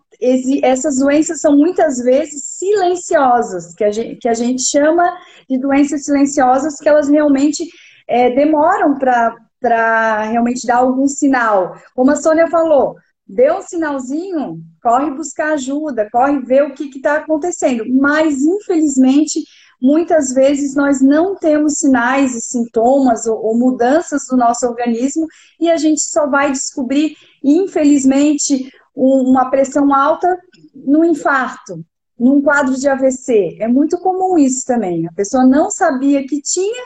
essas 0.62 0.96
doenças 0.96 1.42
são 1.42 1.54
muitas 1.54 1.98
vezes 1.98 2.56
silenciosas, 2.56 3.74
que 3.74 3.84
a 3.84 3.90
gente, 3.90 4.16
que 4.16 4.28
a 4.30 4.34
gente 4.34 4.62
chama 4.62 5.14
de 5.46 5.58
doenças 5.58 6.06
silenciosas, 6.06 6.78
que 6.78 6.88
elas 6.88 7.10
realmente 7.10 7.68
é, 8.08 8.30
demoram 8.30 8.96
para 8.96 10.22
realmente 10.22 10.66
dar 10.66 10.76
algum 10.76 11.06
sinal. 11.06 11.76
Como 11.94 12.10
a 12.10 12.16
Sônia 12.16 12.48
falou, 12.48 12.96
deu 13.32 13.58
um 13.58 13.62
sinalzinho, 13.62 14.60
corre 14.82 15.10
buscar 15.10 15.54
ajuda, 15.54 16.08
corre 16.10 16.40
ver 16.40 16.64
o 16.64 16.74
que 16.74 16.84
está 16.84 17.16
acontecendo. 17.16 17.84
Mas, 17.88 18.42
infelizmente, 18.42 19.42
muitas 19.80 20.32
vezes 20.32 20.74
nós 20.74 21.00
não 21.00 21.34
temos 21.34 21.78
sinais 21.78 22.34
e 22.34 22.40
sintomas 22.40 23.26
ou, 23.26 23.42
ou, 23.42 23.58
mudanças 23.58 24.26
do 24.28 24.36
nosso 24.36 24.66
organismo 24.66 25.26
e 25.58 25.70
a 25.70 25.76
gente 25.76 26.02
só 26.02 26.28
vai 26.28 26.52
descobrir, 26.52 27.16
infelizmente, 27.42 28.70
um, 28.94 29.30
uma 29.30 29.50
pressão 29.50 29.94
alta 29.94 30.38
no 30.74 31.02
infarto, 31.04 31.84
num 32.18 32.42
quadro 32.42 32.76
de 32.78 32.86
AVC. 32.86 33.56
É 33.60 33.66
muito 33.66 33.98
comum 33.98 34.36
isso 34.36 34.66
também. 34.66 35.06
A 35.06 35.12
pessoa 35.12 35.44
não 35.44 35.70
sabia 35.70 36.26
que 36.26 36.40
tinha, 36.42 36.84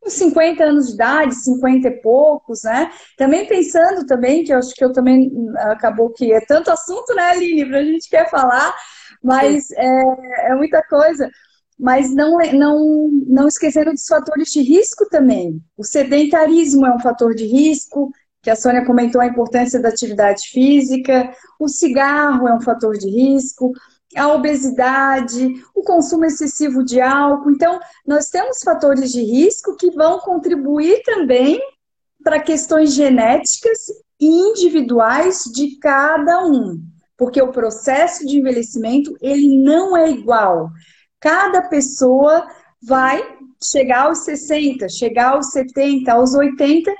com 0.00 0.10
50 0.10 0.64
anos 0.64 0.88
de 0.88 0.94
idade, 0.94 1.34
50 1.34 1.88
e 1.88 1.90
poucos, 2.00 2.62
né? 2.64 2.90
Também 3.16 3.46
pensando 3.46 4.06
também, 4.06 4.44
que 4.44 4.52
eu 4.52 4.58
acho 4.58 4.74
que 4.74 4.84
eu 4.84 4.92
também 4.92 5.30
acabou 5.56 6.10
que 6.10 6.32
é 6.32 6.40
tanto 6.40 6.70
assunto, 6.70 7.14
né, 7.14 7.30
Aline, 7.30 7.66
para 7.66 7.78
a 7.78 7.84
gente 7.84 8.08
quer 8.08 8.30
falar, 8.30 8.74
mas 9.22 9.70
é, 9.72 10.50
é 10.50 10.54
muita 10.54 10.82
coisa. 10.82 11.28
mas 11.78 12.14
não, 12.14 12.38
não, 12.54 13.10
não 13.26 13.48
esquecendo 13.48 13.92
dos 13.92 14.06
fatores 14.06 14.50
de 14.50 14.62
risco 14.62 15.06
também. 15.10 15.60
O 15.76 15.84
sedentarismo 15.84 16.86
é 16.86 16.94
um 16.94 17.00
fator 17.00 17.34
de 17.34 17.44
risco, 17.46 18.10
que 18.42 18.50
a 18.50 18.56
Sônia 18.56 18.84
comentou 18.86 19.20
a 19.20 19.26
importância 19.26 19.80
da 19.80 19.88
atividade 19.88 20.48
física, 20.50 21.32
o 21.58 21.68
cigarro 21.68 22.46
é 22.48 22.54
um 22.54 22.60
fator 22.60 22.96
de 22.96 23.08
risco, 23.10 23.72
a 24.14 24.28
obesidade, 24.28 25.62
o 25.74 25.82
consumo 25.82 26.24
excessivo 26.24 26.84
de 26.84 27.00
álcool. 27.00 27.50
Então, 27.50 27.80
nós 28.06 28.28
temos 28.28 28.58
fatores 28.62 29.10
de 29.10 29.22
risco 29.22 29.76
que 29.76 29.90
vão 29.90 30.20
contribuir 30.20 31.02
também 31.02 31.60
para 32.22 32.40
questões 32.40 32.92
genéticas 32.92 33.78
e 34.20 34.26
individuais 34.26 35.44
de 35.44 35.78
cada 35.78 36.44
um, 36.44 36.80
porque 37.16 37.40
o 37.40 37.52
processo 37.52 38.26
de 38.26 38.38
envelhecimento 38.38 39.16
ele 39.20 39.58
não 39.58 39.96
é 39.96 40.10
igual. 40.10 40.70
Cada 41.20 41.62
pessoa 41.62 42.46
vai 42.82 43.22
chegar 43.62 44.02
aos 44.02 44.18
60, 44.18 44.88
chegar 44.88 45.34
aos 45.34 45.50
70, 45.50 46.12
aos 46.12 46.34
80 46.34 46.92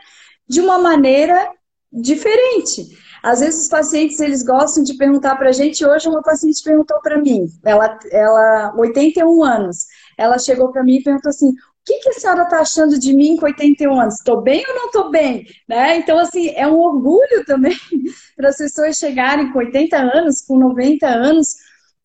de 0.48 0.60
uma 0.60 0.78
maneira 0.78 1.50
diferente. 1.92 2.86
Às 3.26 3.40
vezes 3.40 3.62
os 3.62 3.68
pacientes 3.68 4.20
eles 4.20 4.42
gostam 4.42 4.84
de 4.84 4.94
perguntar 4.94 5.36
para 5.36 5.48
a 5.48 5.52
gente. 5.52 5.84
Hoje 5.84 6.08
uma 6.08 6.22
paciente 6.22 6.62
perguntou 6.62 7.00
para 7.00 7.20
mim, 7.20 7.46
ela, 7.64 7.98
ela 8.12 8.74
81 8.76 9.42
anos, 9.42 9.86
ela 10.16 10.38
chegou 10.38 10.70
para 10.70 10.84
mim 10.84 10.96
e 10.96 11.02
perguntou 11.02 11.30
assim: 11.30 11.52
que, 11.86 12.00
que 12.00 12.08
a 12.08 12.12
senhora 12.14 12.42
está 12.42 12.60
achando 12.60 12.98
de 12.98 13.14
mim 13.14 13.36
com 13.36 13.46
81 13.46 14.00
anos? 14.00 14.16
Estou 14.16 14.42
bem 14.42 14.64
ou 14.68 14.74
não 14.74 14.86
estou 14.86 15.08
bem? 15.08 15.46
Né? 15.68 15.96
Então, 15.98 16.18
assim, 16.18 16.48
é 16.56 16.66
um 16.66 16.78
orgulho 16.80 17.44
também 17.46 17.76
para 18.36 18.48
as 18.48 18.58
pessoas 18.58 18.98
chegarem 18.98 19.52
com 19.52 19.60
80 19.60 19.96
anos, 19.96 20.42
com 20.42 20.58
90 20.58 21.06
anos, 21.06 21.54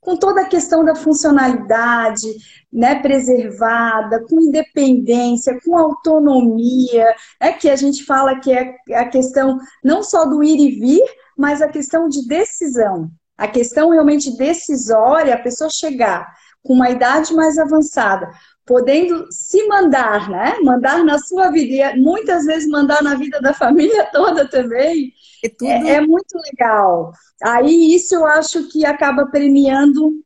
com 0.02 0.18
toda 0.18 0.42
a 0.42 0.48
questão 0.48 0.84
da 0.84 0.96
funcionalidade, 0.96 2.28
né, 2.74 2.96
preservada, 2.96 4.26
com 4.28 4.42
independência, 4.42 5.60
com 5.64 5.78
autonomia, 5.78 7.16
é 7.40 7.52
que 7.52 7.70
a 7.70 7.76
gente 7.76 8.04
fala 8.04 8.40
que 8.40 8.52
é 8.52 8.76
a 8.94 9.06
questão 9.06 9.60
não 9.84 10.02
só 10.02 10.26
do 10.26 10.44
ir 10.44 10.60
e 10.60 10.80
vir, 10.80 11.04
mas 11.38 11.62
a 11.62 11.68
questão 11.68 12.10
de 12.10 12.28
decisão. 12.28 13.12
A 13.38 13.48
questão 13.48 13.92
realmente 13.92 14.36
decisória, 14.36 15.36
a 15.36 15.42
pessoa 15.42 15.70
chegar 15.70 16.28
com 16.64 16.74
uma 16.74 16.90
idade 16.90 17.34
mais 17.34 17.58
avançada, 17.58 18.30
podendo 18.66 19.28
se 19.32 19.66
mandar, 19.68 20.30
né? 20.30 20.58
Mandar 20.64 21.04
na 21.04 21.20
sua 21.20 21.50
vida, 21.50 21.94
e 21.94 22.00
muitas 22.00 22.46
vezes 22.46 22.70
mandar 22.70 23.02
na 23.02 23.16
vida 23.16 23.40
da 23.42 23.54
família 23.56 24.08
toda 24.12 24.48
também, 24.48 25.14
é, 25.44 25.50
tudo... 25.50 25.68
é, 25.70 25.90
é 25.96 26.02
muito 26.02 26.38
legal. 26.52 27.12
Aí 27.42 27.96
isso 27.96 28.16
eu 28.16 28.26
acho 28.26 28.68
que 28.70 28.86
acaba 28.86 29.26
premiando 29.26 30.22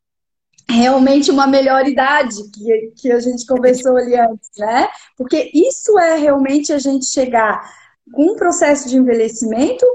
realmente 0.68 1.30
uma 1.30 1.46
melhor 1.48 1.88
idade 1.88 2.36
que, 2.52 2.94
que 2.98 3.12
a 3.12 3.20
gente 3.20 3.46
conversou 3.46 3.98
ali 3.98 4.16
antes, 4.16 4.50
né? 4.58 4.90
Porque 5.18 5.52
isso 5.54 5.98
é 6.00 6.18
realmente 6.18 6.74
a 6.74 6.80
gente 6.80 7.06
chegar 7.06 7.62
com 8.12 8.34
um 8.34 8.36
processo 8.36 8.90
de 8.90 8.98
envelhecimento 8.98 9.86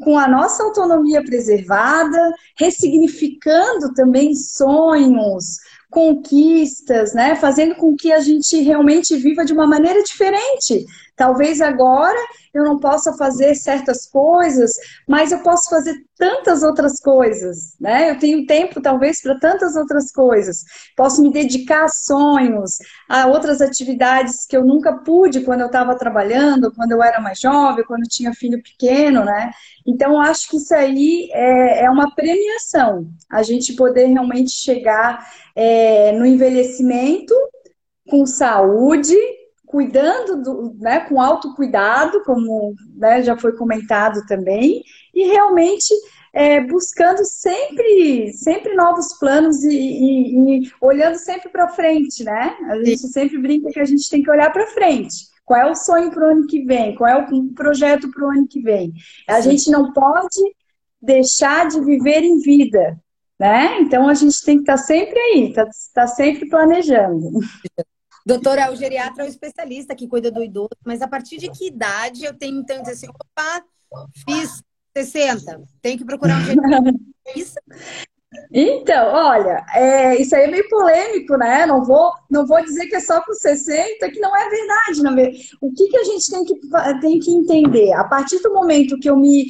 com 0.00 0.16
a 0.16 0.28
nossa 0.28 0.62
autonomia 0.62 1.24
preservada, 1.24 2.32
ressignificando 2.56 3.92
também 3.94 4.34
sonhos, 4.34 5.58
conquistas, 5.90 7.14
né? 7.14 7.34
Fazendo 7.36 7.74
com 7.74 7.96
que 7.96 8.12
a 8.12 8.20
gente 8.20 8.60
realmente 8.60 9.16
viva 9.16 9.44
de 9.44 9.52
uma 9.52 9.66
maneira 9.66 10.02
diferente. 10.02 10.84
Talvez 11.18 11.60
agora 11.60 12.16
eu 12.54 12.64
não 12.64 12.78
possa 12.78 13.12
fazer 13.12 13.56
certas 13.56 14.06
coisas, 14.06 14.72
mas 15.06 15.32
eu 15.32 15.40
posso 15.40 15.68
fazer 15.68 15.96
tantas 16.16 16.62
outras 16.62 17.00
coisas, 17.00 17.74
né? 17.80 18.10
Eu 18.10 18.18
tenho 18.20 18.46
tempo 18.46 18.80
talvez 18.80 19.20
para 19.20 19.36
tantas 19.38 19.74
outras 19.74 20.12
coisas. 20.12 20.64
Posso 20.96 21.20
me 21.20 21.32
dedicar 21.32 21.84
a 21.84 21.88
sonhos, 21.88 22.78
a 23.08 23.26
outras 23.26 23.60
atividades 23.60 24.46
que 24.46 24.56
eu 24.56 24.64
nunca 24.64 24.92
pude 24.92 25.40
quando 25.40 25.62
eu 25.62 25.66
estava 25.66 25.96
trabalhando, 25.96 26.72
quando 26.72 26.92
eu 26.92 27.02
era 27.02 27.20
mais 27.20 27.40
jovem, 27.40 27.84
quando 27.84 28.02
eu 28.02 28.08
tinha 28.08 28.32
filho 28.32 28.62
pequeno, 28.62 29.24
né? 29.24 29.50
Então 29.84 30.20
acho 30.20 30.48
que 30.48 30.56
isso 30.56 30.72
aí 30.72 31.28
é, 31.32 31.84
é 31.84 31.90
uma 31.90 32.14
premiação, 32.14 33.08
a 33.28 33.42
gente 33.42 33.72
poder 33.72 34.06
realmente 34.06 34.52
chegar 34.52 35.26
é, 35.56 36.12
no 36.12 36.24
envelhecimento 36.24 37.34
com 38.08 38.24
saúde 38.24 39.16
cuidando 39.68 40.42
do, 40.42 40.74
né, 40.78 41.00
com 41.00 41.20
autocuidado, 41.20 42.22
como 42.24 42.74
né, 42.96 43.22
já 43.22 43.36
foi 43.36 43.54
comentado 43.54 44.24
também, 44.26 44.82
e 45.14 45.26
realmente 45.26 45.94
é, 46.32 46.60
buscando 46.60 47.24
sempre, 47.24 48.32
sempre 48.32 48.74
novos 48.74 49.12
planos 49.18 49.62
e, 49.64 49.76
e, 49.76 50.58
e 50.64 50.72
olhando 50.80 51.16
sempre 51.16 51.48
para 51.50 51.68
frente, 51.68 52.24
né? 52.24 52.56
A 52.68 52.76
gente 52.76 52.98
Sim. 52.98 53.08
sempre 53.08 53.38
brinca 53.38 53.70
que 53.70 53.80
a 53.80 53.84
gente 53.84 54.08
tem 54.08 54.22
que 54.22 54.30
olhar 54.30 54.52
para 54.52 54.66
frente. 54.68 55.26
Qual 55.44 55.60
é 55.60 55.70
o 55.70 55.74
sonho 55.74 56.10
para 56.10 56.26
o 56.26 56.30
ano 56.30 56.46
que 56.46 56.62
vem? 56.64 56.94
Qual 56.94 57.08
é 57.08 57.16
o 57.16 57.54
projeto 57.54 58.10
para 58.10 58.26
o 58.26 58.30
ano 58.30 58.46
que 58.46 58.60
vem? 58.60 58.92
A 59.26 59.40
Sim. 59.40 59.50
gente 59.50 59.70
não 59.70 59.92
pode 59.92 60.40
deixar 61.00 61.68
de 61.68 61.80
viver 61.80 62.22
em 62.22 62.38
vida, 62.38 62.98
né? 63.38 63.80
Então 63.80 64.08
a 64.08 64.14
gente 64.14 64.42
tem 64.44 64.56
que 64.56 64.62
estar 64.62 64.76
tá 64.76 64.82
sempre 64.82 65.18
aí, 65.18 65.48
estar 65.48 65.64
tá, 65.64 65.70
tá 65.94 66.06
sempre 66.06 66.48
planejando. 66.48 67.40
Doutora, 68.28 68.60
é 68.60 68.70
o 68.70 68.76
geriatra 68.76 69.22
é 69.22 69.26
o 69.26 69.30
especialista 69.30 69.94
que 69.94 70.06
cuida 70.06 70.30
do 70.30 70.44
idoso, 70.44 70.76
mas 70.84 71.00
a 71.00 71.08
partir 71.08 71.38
de 71.38 71.50
que 71.50 71.66
idade 71.66 72.26
eu 72.26 72.34
tenho 72.36 72.60
então 72.60 72.82
dizer 72.82 72.92
assim, 72.92 73.08
opa, 73.08 73.64
fiz 74.28 74.62
60, 74.94 75.62
tenho 75.80 75.96
que 75.96 76.04
procurar 76.04 76.36
um 76.36 76.44
geriatra? 76.44 76.92
Isso? 77.34 77.54
Então, 78.52 79.14
olha, 79.14 79.64
é, 79.74 80.20
isso 80.20 80.36
aí 80.36 80.44
é 80.44 80.46
meio 80.46 80.68
polêmico, 80.68 81.38
né? 81.38 81.64
Não 81.64 81.82
vou, 81.82 82.12
não 82.30 82.46
vou 82.46 82.62
dizer 82.62 82.86
que 82.86 82.96
é 82.96 83.00
só 83.00 83.22
com 83.22 83.32
60, 83.32 84.10
que 84.10 84.20
não 84.20 84.36
é 84.36 84.50
verdade. 84.50 85.02
Não 85.02 85.18
é? 85.18 85.32
O 85.62 85.72
que, 85.72 85.88
que 85.88 85.96
a 85.96 86.04
gente 86.04 86.30
tem 86.30 86.44
que, 86.44 86.54
tem 87.00 87.18
que 87.18 87.30
entender? 87.30 87.94
A 87.94 88.04
partir 88.04 88.40
do 88.40 88.52
momento 88.52 88.98
que 88.98 89.08
eu 89.08 89.16
me 89.16 89.46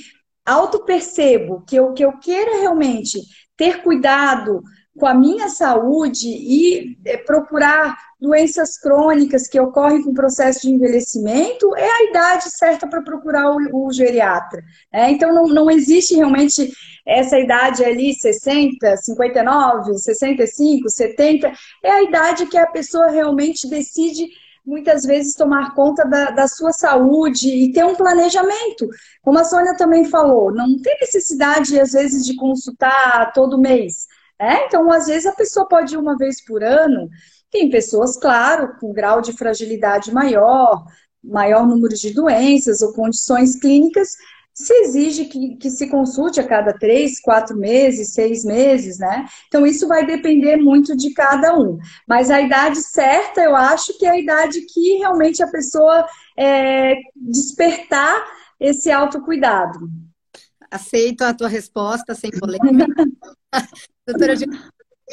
auto-percebo, 0.47 1.65
que 1.67 1.75
eu, 1.75 1.93
que 1.93 2.05
eu 2.05 2.17
queira 2.19 2.61
realmente 2.61 3.21
ter 3.57 3.83
cuidado 3.83 4.63
com 4.99 5.07
a 5.07 5.15
minha 5.15 5.49
saúde 5.49 6.29
e 6.29 6.99
é, 7.05 7.17
procurar 7.17 7.97
doenças 8.21 8.77
crônicas 8.77 9.47
que 9.47 9.61
ocorrem 9.61 10.03
com 10.03 10.11
o 10.11 10.15
processo 10.15 10.63
de 10.63 10.71
envelhecimento, 10.71 11.75
é 11.77 11.89
a 11.89 12.11
idade 12.11 12.51
certa 12.51 12.87
para 12.87 13.01
procurar 13.01 13.51
o, 13.51 13.87
o 13.87 13.93
geriatra. 13.93 14.63
Né? 14.93 15.13
Então, 15.13 15.33
não, 15.33 15.47
não 15.47 15.71
existe 15.71 16.17
realmente 16.17 16.73
essa 17.07 17.39
idade 17.39 17.85
ali, 17.85 18.13
60, 18.13 18.97
59, 18.97 19.99
65, 19.99 20.91
70, 20.91 21.53
é 21.85 21.91
a 21.91 22.03
idade 22.03 22.47
que 22.47 22.59
a 22.59 22.67
pessoa 22.67 23.09
realmente 23.09 23.69
decide 23.69 24.29
muitas 24.67 25.05
vezes 25.05 25.35
tomar 25.35 25.75
conta 25.75 26.05
da, 26.05 26.31
da, 26.31 26.47
sua 26.47 26.73
saúde 26.73 27.49
e 27.49 27.73
ter 27.73 27.87
um 27.87 27.95
planejamento. 27.95 28.87
Como 29.23 29.39
a 29.39 29.45
Sônia 29.45 29.75
também 29.75 30.05
falou, 30.05 30.53
não 30.53 30.77
tem 30.83 30.99
necessidade, 31.01 31.81
às 31.81 31.93
vezes, 31.93 32.27
de 32.27 32.37
consultar 32.37 33.33
todo 33.33 33.57
mês. 33.57 34.07
É, 34.41 34.67
então, 34.67 34.91
às 34.93 35.07
vezes, 35.07 35.27
a 35.27 35.33
pessoa 35.33 35.67
pode 35.67 35.95
ir 35.95 35.99
uma 35.99 36.17
vez 36.17 36.45
por 36.45 36.63
ano. 36.63 37.09
Tem 37.51 37.71
pessoas, 37.71 38.17
claro, 38.17 38.77
com 38.79 38.93
grau 38.93 39.21
de 39.21 39.33
fragilidade 39.33 40.13
maior, 40.13 40.85
maior 41.23 41.67
número 41.67 41.95
de 41.95 42.13
doenças 42.13 42.83
ou 42.83 42.93
condições 42.93 43.59
clínicas, 43.59 44.11
se 44.55 44.73
exige 44.75 45.27
que, 45.27 45.57
que, 45.57 45.71
se 45.71 45.89
consulte 45.89 46.41
a 46.41 46.47
cada 46.47 46.73
três, 46.73 47.21
quatro 47.21 47.57
meses, 47.57 48.13
seis 48.13 48.45
meses, 48.45 48.99
né? 48.99 49.25
Então, 49.47 49.65
isso 49.65 49.87
vai 49.87 50.05
depender 50.05 50.57
muito 50.57 50.97
de 50.97 51.13
cada 51.15 51.57
um. 51.57 51.79
Mas 52.09 52.29
a 52.29 52.41
idade 52.41 52.83
certa, 52.83 53.41
eu 53.41 53.55
acho 53.55 53.97
que 53.97 54.05
é 54.05 54.11
a 54.11 54.19
idade 54.19 54.61
que 54.63 54.99
realmente 54.99 55.43
a 55.45 55.47
pessoa 55.47 56.05
é, 56.37 56.97
despertar 57.15 58.27
esse 58.59 58.91
autocuidado. 58.91 59.79
Aceito 60.69 61.23
a 61.23 61.33
tua 61.33 61.49
resposta, 61.49 62.15
sem 62.15 62.31
polêmica. 62.31 62.87
Doutora, 64.09 64.35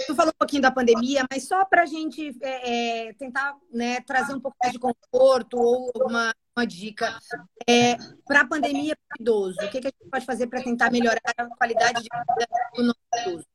tu 0.08 0.16
falou 0.16 0.32
um 0.32 0.38
pouquinho 0.40 0.62
da 0.62 0.72
pandemia, 0.72 1.26
mas 1.30 1.46
só 1.50 1.66
para 1.66 1.84
a 1.84 1.86
gente 1.86 2.34
é, 2.42 3.08
é, 3.10 3.14
tentar 3.14 3.54
né, 3.70 4.00
trazer 4.02 4.34
um 4.34 4.40
pouco 4.40 4.56
mais 4.62 4.72
de 4.72 4.80
conforto 4.80 5.58
ou 5.58 5.92
alguma 5.94 6.34
uma 6.58 6.66
dica 6.66 7.20
é, 7.68 7.98
para 8.26 8.42
a 8.42 8.48
pandemia 8.48 8.96
para 8.96 9.20
o 9.20 9.22
idoso. 9.22 9.58
O 9.58 9.70
que, 9.70 9.82
que, 9.82 9.88
a 9.88 9.92
gente 9.92 10.10
pode 10.10 10.26
fazer 10.26 10.48
para 10.48 10.64
tentar 10.64 10.90
melhorar 10.90 11.20
a 11.38 11.46
qualidade 11.58 12.02
de 12.02 12.08
vida 12.10 12.48
do 12.74 12.84
nosso 12.84 13.30
idoso? 13.30 13.46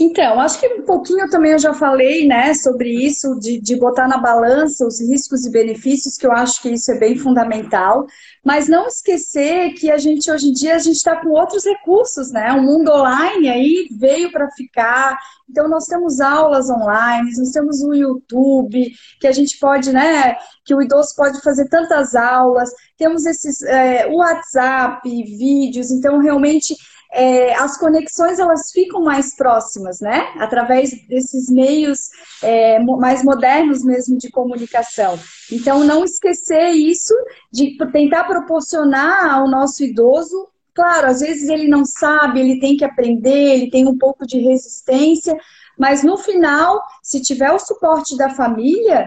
Então, 0.00 0.40
acho 0.40 0.58
que 0.58 0.66
um 0.66 0.86
pouquinho 0.86 1.28
também 1.28 1.52
eu 1.52 1.58
já 1.58 1.74
falei, 1.74 2.26
né, 2.26 2.54
sobre 2.54 2.88
isso, 2.88 3.38
de, 3.38 3.60
de 3.60 3.76
botar 3.76 4.08
na 4.08 4.16
balança 4.16 4.86
os 4.86 4.98
riscos 4.98 5.44
e 5.44 5.50
benefícios, 5.50 6.16
que 6.16 6.26
eu 6.26 6.32
acho 6.32 6.62
que 6.62 6.70
isso 6.70 6.90
é 6.90 6.98
bem 6.98 7.14
fundamental, 7.14 8.06
mas 8.42 8.68
não 8.68 8.86
esquecer 8.86 9.74
que 9.74 9.90
a 9.90 9.98
gente, 9.98 10.30
hoje 10.30 10.48
em 10.48 10.52
dia, 10.52 10.76
a 10.76 10.78
gente 10.78 10.96
está 10.96 11.16
com 11.16 11.28
outros 11.28 11.66
recursos, 11.66 12.32
né, 12.32 12.52
o 12.52 12.62
mundo 12.62 12.90
online 12.90 13.50
aí 13.50 13.88
veio 13.92 14.32
para 14.32 14.50
ficar, 14.52 15.18
então 15.48 15.68
nós 15.68 15.84
temos 15.84 16.22
aulas 16.22 16.70
online, 16.70 17.30
nós 17.36 17.50
temos 17.50 17.82
o 17.82 17.92
YouTube, 17.92 18.92
que 19.20 19.26
a 19.26 19.32
gente 19.32 19.58
pode, 19.58 19.92
né, 19.92 20.36
que 20.64 20.74
o 20.74 20.80
idoso 20.80 21.14
pode 21.14 21.38
fazer 21.42 21.68
tantas 21.68 22.14
aulas, 22.14 22.70
temos 22.96 23.26
esses, 23.26 23.60
é, 23.62 24.06
o 24.06 24.16
WhatsApp, 24.16 25.06
vídeos, 25.06 25.90
então 25.90 26.18
realmente 26.18 26.74
é, 27.12 27.54
as 27.54 27.76
conexões 27.76 28.38
elas 28.38 28.72
ficam 28.72 29.02
mais 29.02 29.36
próximas, 29.36 30.00
né? 30.00 30.32
Através 30.38 30.90
desses 31.06 31.50
meios 31.50 32.10
é, 32.42 32.78
mais 32.78 33.22
modernos 33.22 33.84
mesmo 33.84 34.16
de 34.16 34.30
comunicação. 34.30 35.18
Então, 35.50 35.84
não 35.84 36.04
esquecer 36.04 36.70
isso 36.70 37.14
de 37.52 37.76
tentar 37.92 38.24
proporcionar 38.24 39.30
ao 39.30 39.48
nosso 39.48 39.84
idoso 39.84 40.48
Claro, 40.74 41.08
às 41.08 41.20
vezes 41.20 41.48
ele 41.50 41.68
não 41.68 41.84
sabe, 41.84 42.40
ele 42.40 42.58
tem 42.58 42.76
que 42.76 42.84
aprender, 42.84 43.56
ele 43.56 43.70
tem 43.70 43.86
um 43.86 43.98
pouco 43.98 44.26
de 44.26 44.38
resistência, 44.38 45.36
mas 45.78 46.02
no 46.02 46.16
final, 46.16 46.82
se 47.02 47.20
tiver 47.20 47.52
o 47.52 47.58
suporte 47.58 48.16
da 48.16 48.30
família, 48.30 49.06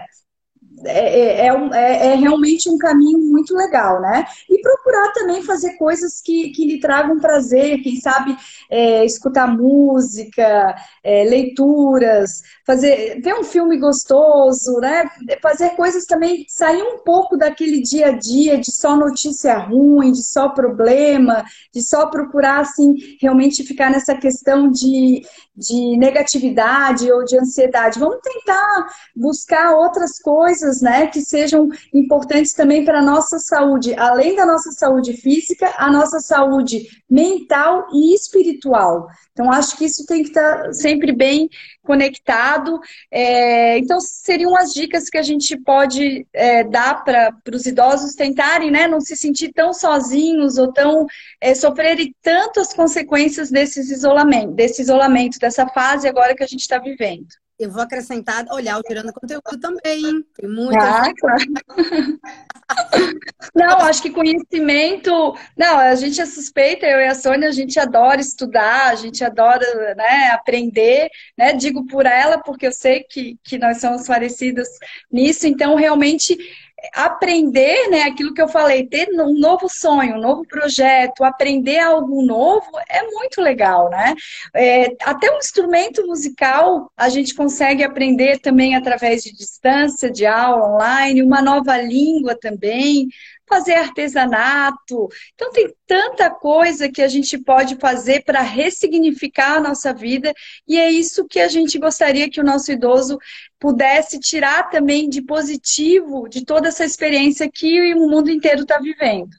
é, 0.84 1.46
é, 1.46 1.50
é, 1.72 2.06
é, 2.06 2.14
realmente 2.16 2.68
um 2.68 2.76
caminho 2.76 3.18
muito 3.18 3.54
legal, 3.54 4.00
né? 4.00 4.26
E 4.48 4.60
procurar 4.60 5.12
também 5.12 5.42
fazer 5.42 5.76
coisas 5.76 6.20
que, 6.20 6.50
que 6.50 6.66
lhe 6.66 6.80
tragam 6.80 7.18
prazer, 7.18 7.82
quem 7.82 7.96
sabe 7.96 8.36
é, 8.70 9.04
escutar 9.04 9.46
música, 9.46 10.74
é, 11.02 11.24
leituras, 11.24 12.42
fazer 12.66 13.20
ver 13.22 13.34
um 13.34 13.44
filme 13.44 13.78
gostoso, 13.78 14.78
né? 14.78 15.08
Fazer 15.40 15.70
coisas 15.70 16.04
também, 16.04 16.44
sair 16.48 16.82
um 16.82 16.98
pouco 16.98 17.36
daquele 17.36 17.80
dia 17.80 18.08
a 18.08 18.12
dia 18.12 18.58
de 18.58 18.72
só 18.72 18.96
notícia 18.96 19.56
ruim, 19.58 20.12
de 20.12 20.22
só 20.22 20.48
problema, 20.48 21.44
de 21.72 21.82
só 21.82 22.06
procurar 22.06 22.60
assim 22.60 22.94
realmente 23.20 23.64
ficar 23.64 23.90
nessa 23.90 24.14
questão 24.14 24.70
de, 24.70 25.22
de 25.56 25.96
negatividade 25.96 27.10
ou 27.10 27.24
de 27.24 27.38
ansiedade. 27.38 27.98
Vamos 27.98 28.18
tentar 28.22 28.86
buscar 29.14 29.74
outras 29.74 30.18
coisas, 30.18 30.65
né, 30.80 31.06
que 31.06 31.20
sejam 31.20 31.68
importantes 31.92 32.52
também 32.52 32.84
para 32.84 32.98
a 32.98 33.02
nossa 33.02 33.38
saúde, 33.38 33.94
além 33.94 34.34
da 34.34 34.44
nossa 34.44 34.70
saúde 34.72 35.12
física, 35.14 35.74
a 35.76 35.90
nossa 35.90 36.20
saúde 36.20 36.86
mental 37.08 37.86
e 37.92 38.14
espiritual. 38.14 39.06
Então, 39.32 39.50
acho 39.50 39.76
que 39.76 39.84
isso 39.84 40.04
tem 40.06 40.22
que 40.22 40.28
estar 40.28 40.72
sempre 40.72 41.12
bem 41.12 41.48
conectado. 41.82 42.80
É, 43.10 43.78
então, 43.78 44.00
seriam 44.00 44.56
as 44.56 44.72
dicas 44.72 45.08
que 45.08 45.18
a 45.18 45.22
gente 45.22 45.56
pode 45.56 46.26
é, 46.32 46.64
dar 46.64 47.04
para 47.04 47.32
os 47.52 47.66
idosos 47.66 48.14
tentarem, 48.14 48.70
né, 48.70 48.88
não 48.88 49.00
se 49.00 49.16
sentir 49.16 49.52
tão 49.52 49.72
sozinhos 49.72 50.58
ou 50.58 50.72
tão 50.72 51.06
é, 51.40 51.54
sofrerem 51.54 52.14
tantas 52.22 52.72
consequências 52.72 53.50
desses 53.50 53.90
isolamento, 53.90 54.52
desse 54.52 54.82
isolamento, 54.82 55.38
dessa 55.38 55.66
fase 55.68 56.08
agora 56.08 56.34
que 56.34 56.42
a 56.42 56.46
gente 56.46 56.60
está 56.60 56.78
vivendo. 56.78 57.28
Eu 57.58 57.70
vou 57.70 57.82
acrescentar, 57.82 58.44
olhar 58.50 58.78
o 58.78 58.82
Tirando 58.82 59.12
Conteúdo 59.14 59.58
também. 59.58 60.22
Tem 60.34 60.48
muita 60.48 60.78
ah, 60.78 61.14
claro. 61.18 61.44
Não, 63.54 63.78
acho 63.78 64.02
que 64.02 64.10
conhecimento. 64.10 65.10
Não, 65.56 65.78
a 65.78 65.94
gente 65.94 66.20
é 66.20 66.26
suspeita, 66.26 66.84
eu 66.84 66.98
e 67.00 67.06
a 67.06 67.14
Sônia, 67.14 67.48
a 67.48 67.52
gente 67.52 67.78
adora 67.80 68.20
estudar, 68.20 68.90
a 68.90 68.94
gente 68.94 69.24
adora 69.24 69.64
né, 69.94 70.30
aprender, 70.32 71.08
né? 71.36 71.54
Digo 71.54 71.86
por 71.86 72.04
ela, 72.04 72.38
porque 72.38 72.66
eu 72.66 72.72
sei 72.72 73.04
que, 73.04 73.38
que 73.42 73.56
nós 73.56 73.80
somos 73.80 74.06
parecidas 74.06 74.68
nisso, 75.10 75.46
então 75.46 75.76
realmente 75.76 76.36
aprender, 76.94 77.88
né, 77.88 78.02
aquilo 78.02 78.34
que 78.34 78.40
eu 78.40 78.48
falei, 78.48 78.86
ter 78.86 79.08
um 79.10 79.38
novo 79.38 79.68
sonho, 79.68 80.16
um 80.16 80.20
novo 80.20 80.46
projeto, 80.46 81.24
aprender 81.24 81.78
algo 81.78 82.22
novo 82.22 82.66
é 82.88 83.02
muito 83.02 83.40
legal, 83.40 83.88
né? 83.90 84.14
É, 84.54 84.94
até 85.02 85.30
um 85.30 85.38
instrumento 85.38 86.06
musical 86.06 86.90
a 86.96 87.08
gente 87.08 87.34
consegue 87.34 87.82
aprender 87.82 88.38
também 88.40 88.76
através 88.76 89.22
de 89.22 89.32
distância, 89.32 90.10
de 90.10 90.26
aula 90.26 90.74
online, 90.74 91.22
uma 91.22 91.40
nova 91.42 91.76
língua 91.78 92.36
também 92.38 93.08
fazer 93.48 93.74
artesanato. 93.74 95.08
Então, 95.34 95.50
tem 95.52 95.74
tanta 95.86 96.30
coisa 96.30 96.90
que 96.90 97.02
a 97.02 97.08
gente 97.08 97.38
pode 97.38 97.76
fazer 97.76 98.24
para 98.24 98.40
ressignificar 98.40 99.56
a 99.56 99.60
nossa 99.60 99.92
vida, 99.92 100.32
e 100.66 100.78
é 100.78 100.90
isso 100.90 101.26
que 101.26 101.40
a 101.40 101.48
gente 101.48 101.78
gostaria 101.78 102.30
que 102.30 102.40
o 102.40 102.44
nosso 102.44 102.72
idoso 102.72 103.18
pudesse 103.58 104.18
tirar 104.18 104.68
também 104.70 105.08
de 105.08 105.22
positivo 105.22 106.28
de 106.28 106.44
toda 106.44 106.68
essa 106.68 106.84
experiência 106.84 107.50
que 107.50 107.94
o 107.94 108.08
mundo 108.08 108.30
inteiro 108.30 108.62
está 108.62 108.78
vivendo. 108.78 109.30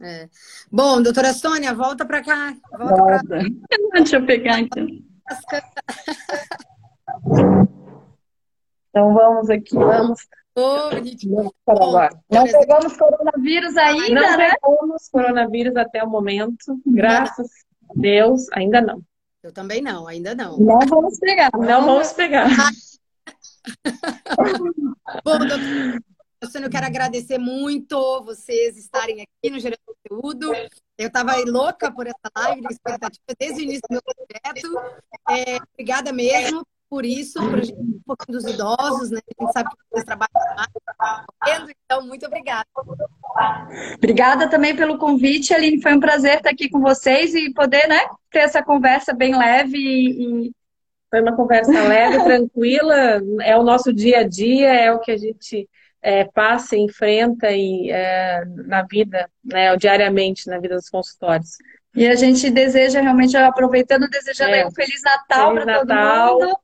É. 0.00 0.28
Bom, 0.70 1.02
doutora 1.02 1.32
Sônia, 1.32 1.74
volta 1.74 2.06
para 2.06 2.22
cá. 2.22 2.54
Volta 2.70 3.20
pra... 3.26 3.42
Deixa 3.94 4.16
eu 4.16 4.26
pegar 4.26 4.60
então. 4.60 4.86
Então 8.90 9.12
vamos 9.12 9.50
aqui, 9.50 9.74
vamos 9.74 10.20
Oh, 10.60 10.90
não 12.28 12.44
pegamos 12.44 12.96
coronavírus 12.96 13.76
ainda, 13.76 14.08
não 14.08 14.36
né? 14.36 14.48
Não 14.48 14.56
pegamos 14.58 15.08
coronavírus 15.08 15.76
até 15.76 16.02
o 16.02 16.10
momento, 16.10 16.80
graças 16.84 17.46
a 17.88 17.92
Deus, 17.94 18.50
ainda 18.52 18.80
não. 18.80 19.00
Eu 19.40 19.52
também 19.52 19.80
não, 19.80 20.08
ainda 20.08 20.34
não. 20.34 20.58
Não 20.58 20.80
vamos 20.80 21.16
pegar. 21.20 21.50
Não 21.54 21.84
vamos 21.84 22.12
pegar. 22.12 22.48
Bom, 25.24 25.38
doutor, 25.38 26.64
eu 26.64 26.70
quero 26.70 26.86
agradecer 26.86 27.38
muito 27.38 28.24
vocês 28.24 28.76
estarem 28.76 29.22
aqui 29.22 29.50
no 29.52 29.60
Gerando 29.60 29.78
Conteúdo. 29.86 30.52
Eu 30.98 31.06
estava 31.06 31.36
louca 31.46 31.92
por 31.92 32.08
essa 32.08 32.28
live, 32.36 32.66
expectativa 32.68 33.36
desde 33.38 33.60
o 33.60 33.62
início 33.62 33.82
do 33.88 33.92
meu 33.92 34.02
projeto. 34.02 34.76
É, 35.30 35.58
obrigada 35.72 36.12
mesmo 36.12 36.66
por 36.88 37.04
isso, 37.04 37.38
para 37.50 37.60
um 37.76 38.00
pouquinho 38.06 38.38
dos 38.38 38.44
idosos, 38.44 39.10
né? 39.10 39.20
A 39.20 39.42
gente 39.42 39.52
sabe 39.52 39.70
que 39.70 39.76
vocês 39.90 40.04
trabalham 40.04 40.30
mais, 40.56 41.70
então 41.84 42.06
muito 42.06 42.26
obrigada. 42.26 42.66
Obrigada 43.96 44.48
também 44.48 44.74
pelo 44.74 44.98
convite, 44.98 45.52
Aline. 45.52 45.82
Foi 45.82 45.94
um 45.94 46.00
prazer 46.00 46.38
estar 46.38 46.50
aqui 46.50 46.68
com 46.68 46.80
vocês 46.80 47.34
e 47.34 47.52
poder, 47.52 47.86
né, 47.88 48.00
ter 48.30 48.40
essa 48.40 48.62
conversa 48.62 49.12
bem 49.12 49.36
leve 49.36 49.76
e, 49.76 50.52
foi 51.10 51.22
uma 51.22 51.36
conversa 51.36 51.72
leve, 51.72 52.18
tranquila. 52.24 53.22
É 53.42 53.56
o 53.56 53.62
nosso 53.62 53.92
dia 53.92 54.20
a 54.20 54.28
dia, 54.28 54.72
é 54.72 54.92
o 54.92 55.00
que 55.00 55.10
a 55.10 55.16
gente 55.16 55.68
é, 56.02 56.24
passa, 56.24 56.76
enfrenta 56.76 57.50
e 57.50 57.90
é, 57.90 58.44
na 58.46 58.82
vida, 58.82 59.28
né, 59.44 59.76
diariamente 59.76 60.48
na 60.48 60.58
vida 60.58 60.74
dos 60.74 60.88
consultórios. 60.88 61.56
E 61.94 62.06
a 62.06 62.14
gente 62.14 62.50
deseja 62.50 63.00
realmente, 63.00 63.36
aproveitando, 63.36 64.08
desejando 64.08 64.54
é. 64.54 64.66
um 64.66 64.70
Feliz 64.70 65.02
Natal 65.02 65.54
para 65.54 65.80
todo 65.80 65.94
mundo 65.94 66.58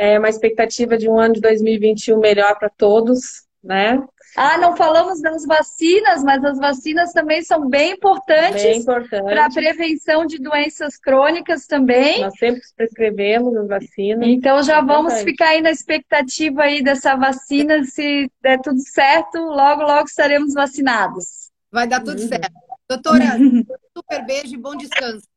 é 0.00 0.18
uma 0.18 0.30
expectativa 0.30 0.96
de 0.96 1.10
um 1.10 1.18
ano 1.18 1.34
de 1.34 1.42
2021 1.42 2.18
melhor 2.18 2.58
para 2.58 2.70
todos, 2.70 3.44
né? 3.62 4.02
Ah, 4.34 4.56
não 4.56 4.74
falamos 4.74 5.20
das 5.20 5.44
vacinas, 5.44 6.24
mas 6.24 6.42
as 6.42 6.56
vacinas 6.56 7.12
também 7.12 7.42
são 7.42 7.68
bem 7.68 7.92
importantes 7.92 8.78
importante. 8.78 9.24
para 9.24 9.44
a 9.44 9.50
prevenção 9.50 10.24
de 10.24 10.38
doenças 10.38 10.96
crônicas 10.96 11.66
também. 11.66 12.22
Nós 12.22 12.38
sempre 12.38 12.62
prescrevemos 12.74 13.54
as 13.54 13.68
vacinas. 13.68 14.26
Então 14.26 14.62
já 14.62 14.80
vamos 14.80 15.20
ficar 15.20 15.48
aí 15.48 15.60
na 15.60 15.70
expectativa 15.70 16.62
aí 16.62 16.82
dessa 16.82 17.14
vacina, 17.16 17.84
se 17.84 18.30
der 18.40 18.58
tudo 18.62 18.80
certo, 18.80 19.38
logo, 19.38 19.82
logo 19.82 20.06
estaremos 20.06 20.54
vacinados. 20.54 21.50
Vai 21.70 21.86
dar 21.86 22.00
tudo 22.00 22.22
uhum. 22.22 22.28
certo. 22.28 22.54
Doutora, 22.88 23.36
super 23.94 24.24
beijo 24.24 24.54
e 24.54 24.56
bom 24.56 24.74
descanso. 24.76 25.28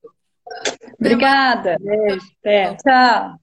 Obrigada. 0.98 1.78
Beijo. 1.82 2.22
Até. 2.40 2.76
Tchau. 2.76 3.43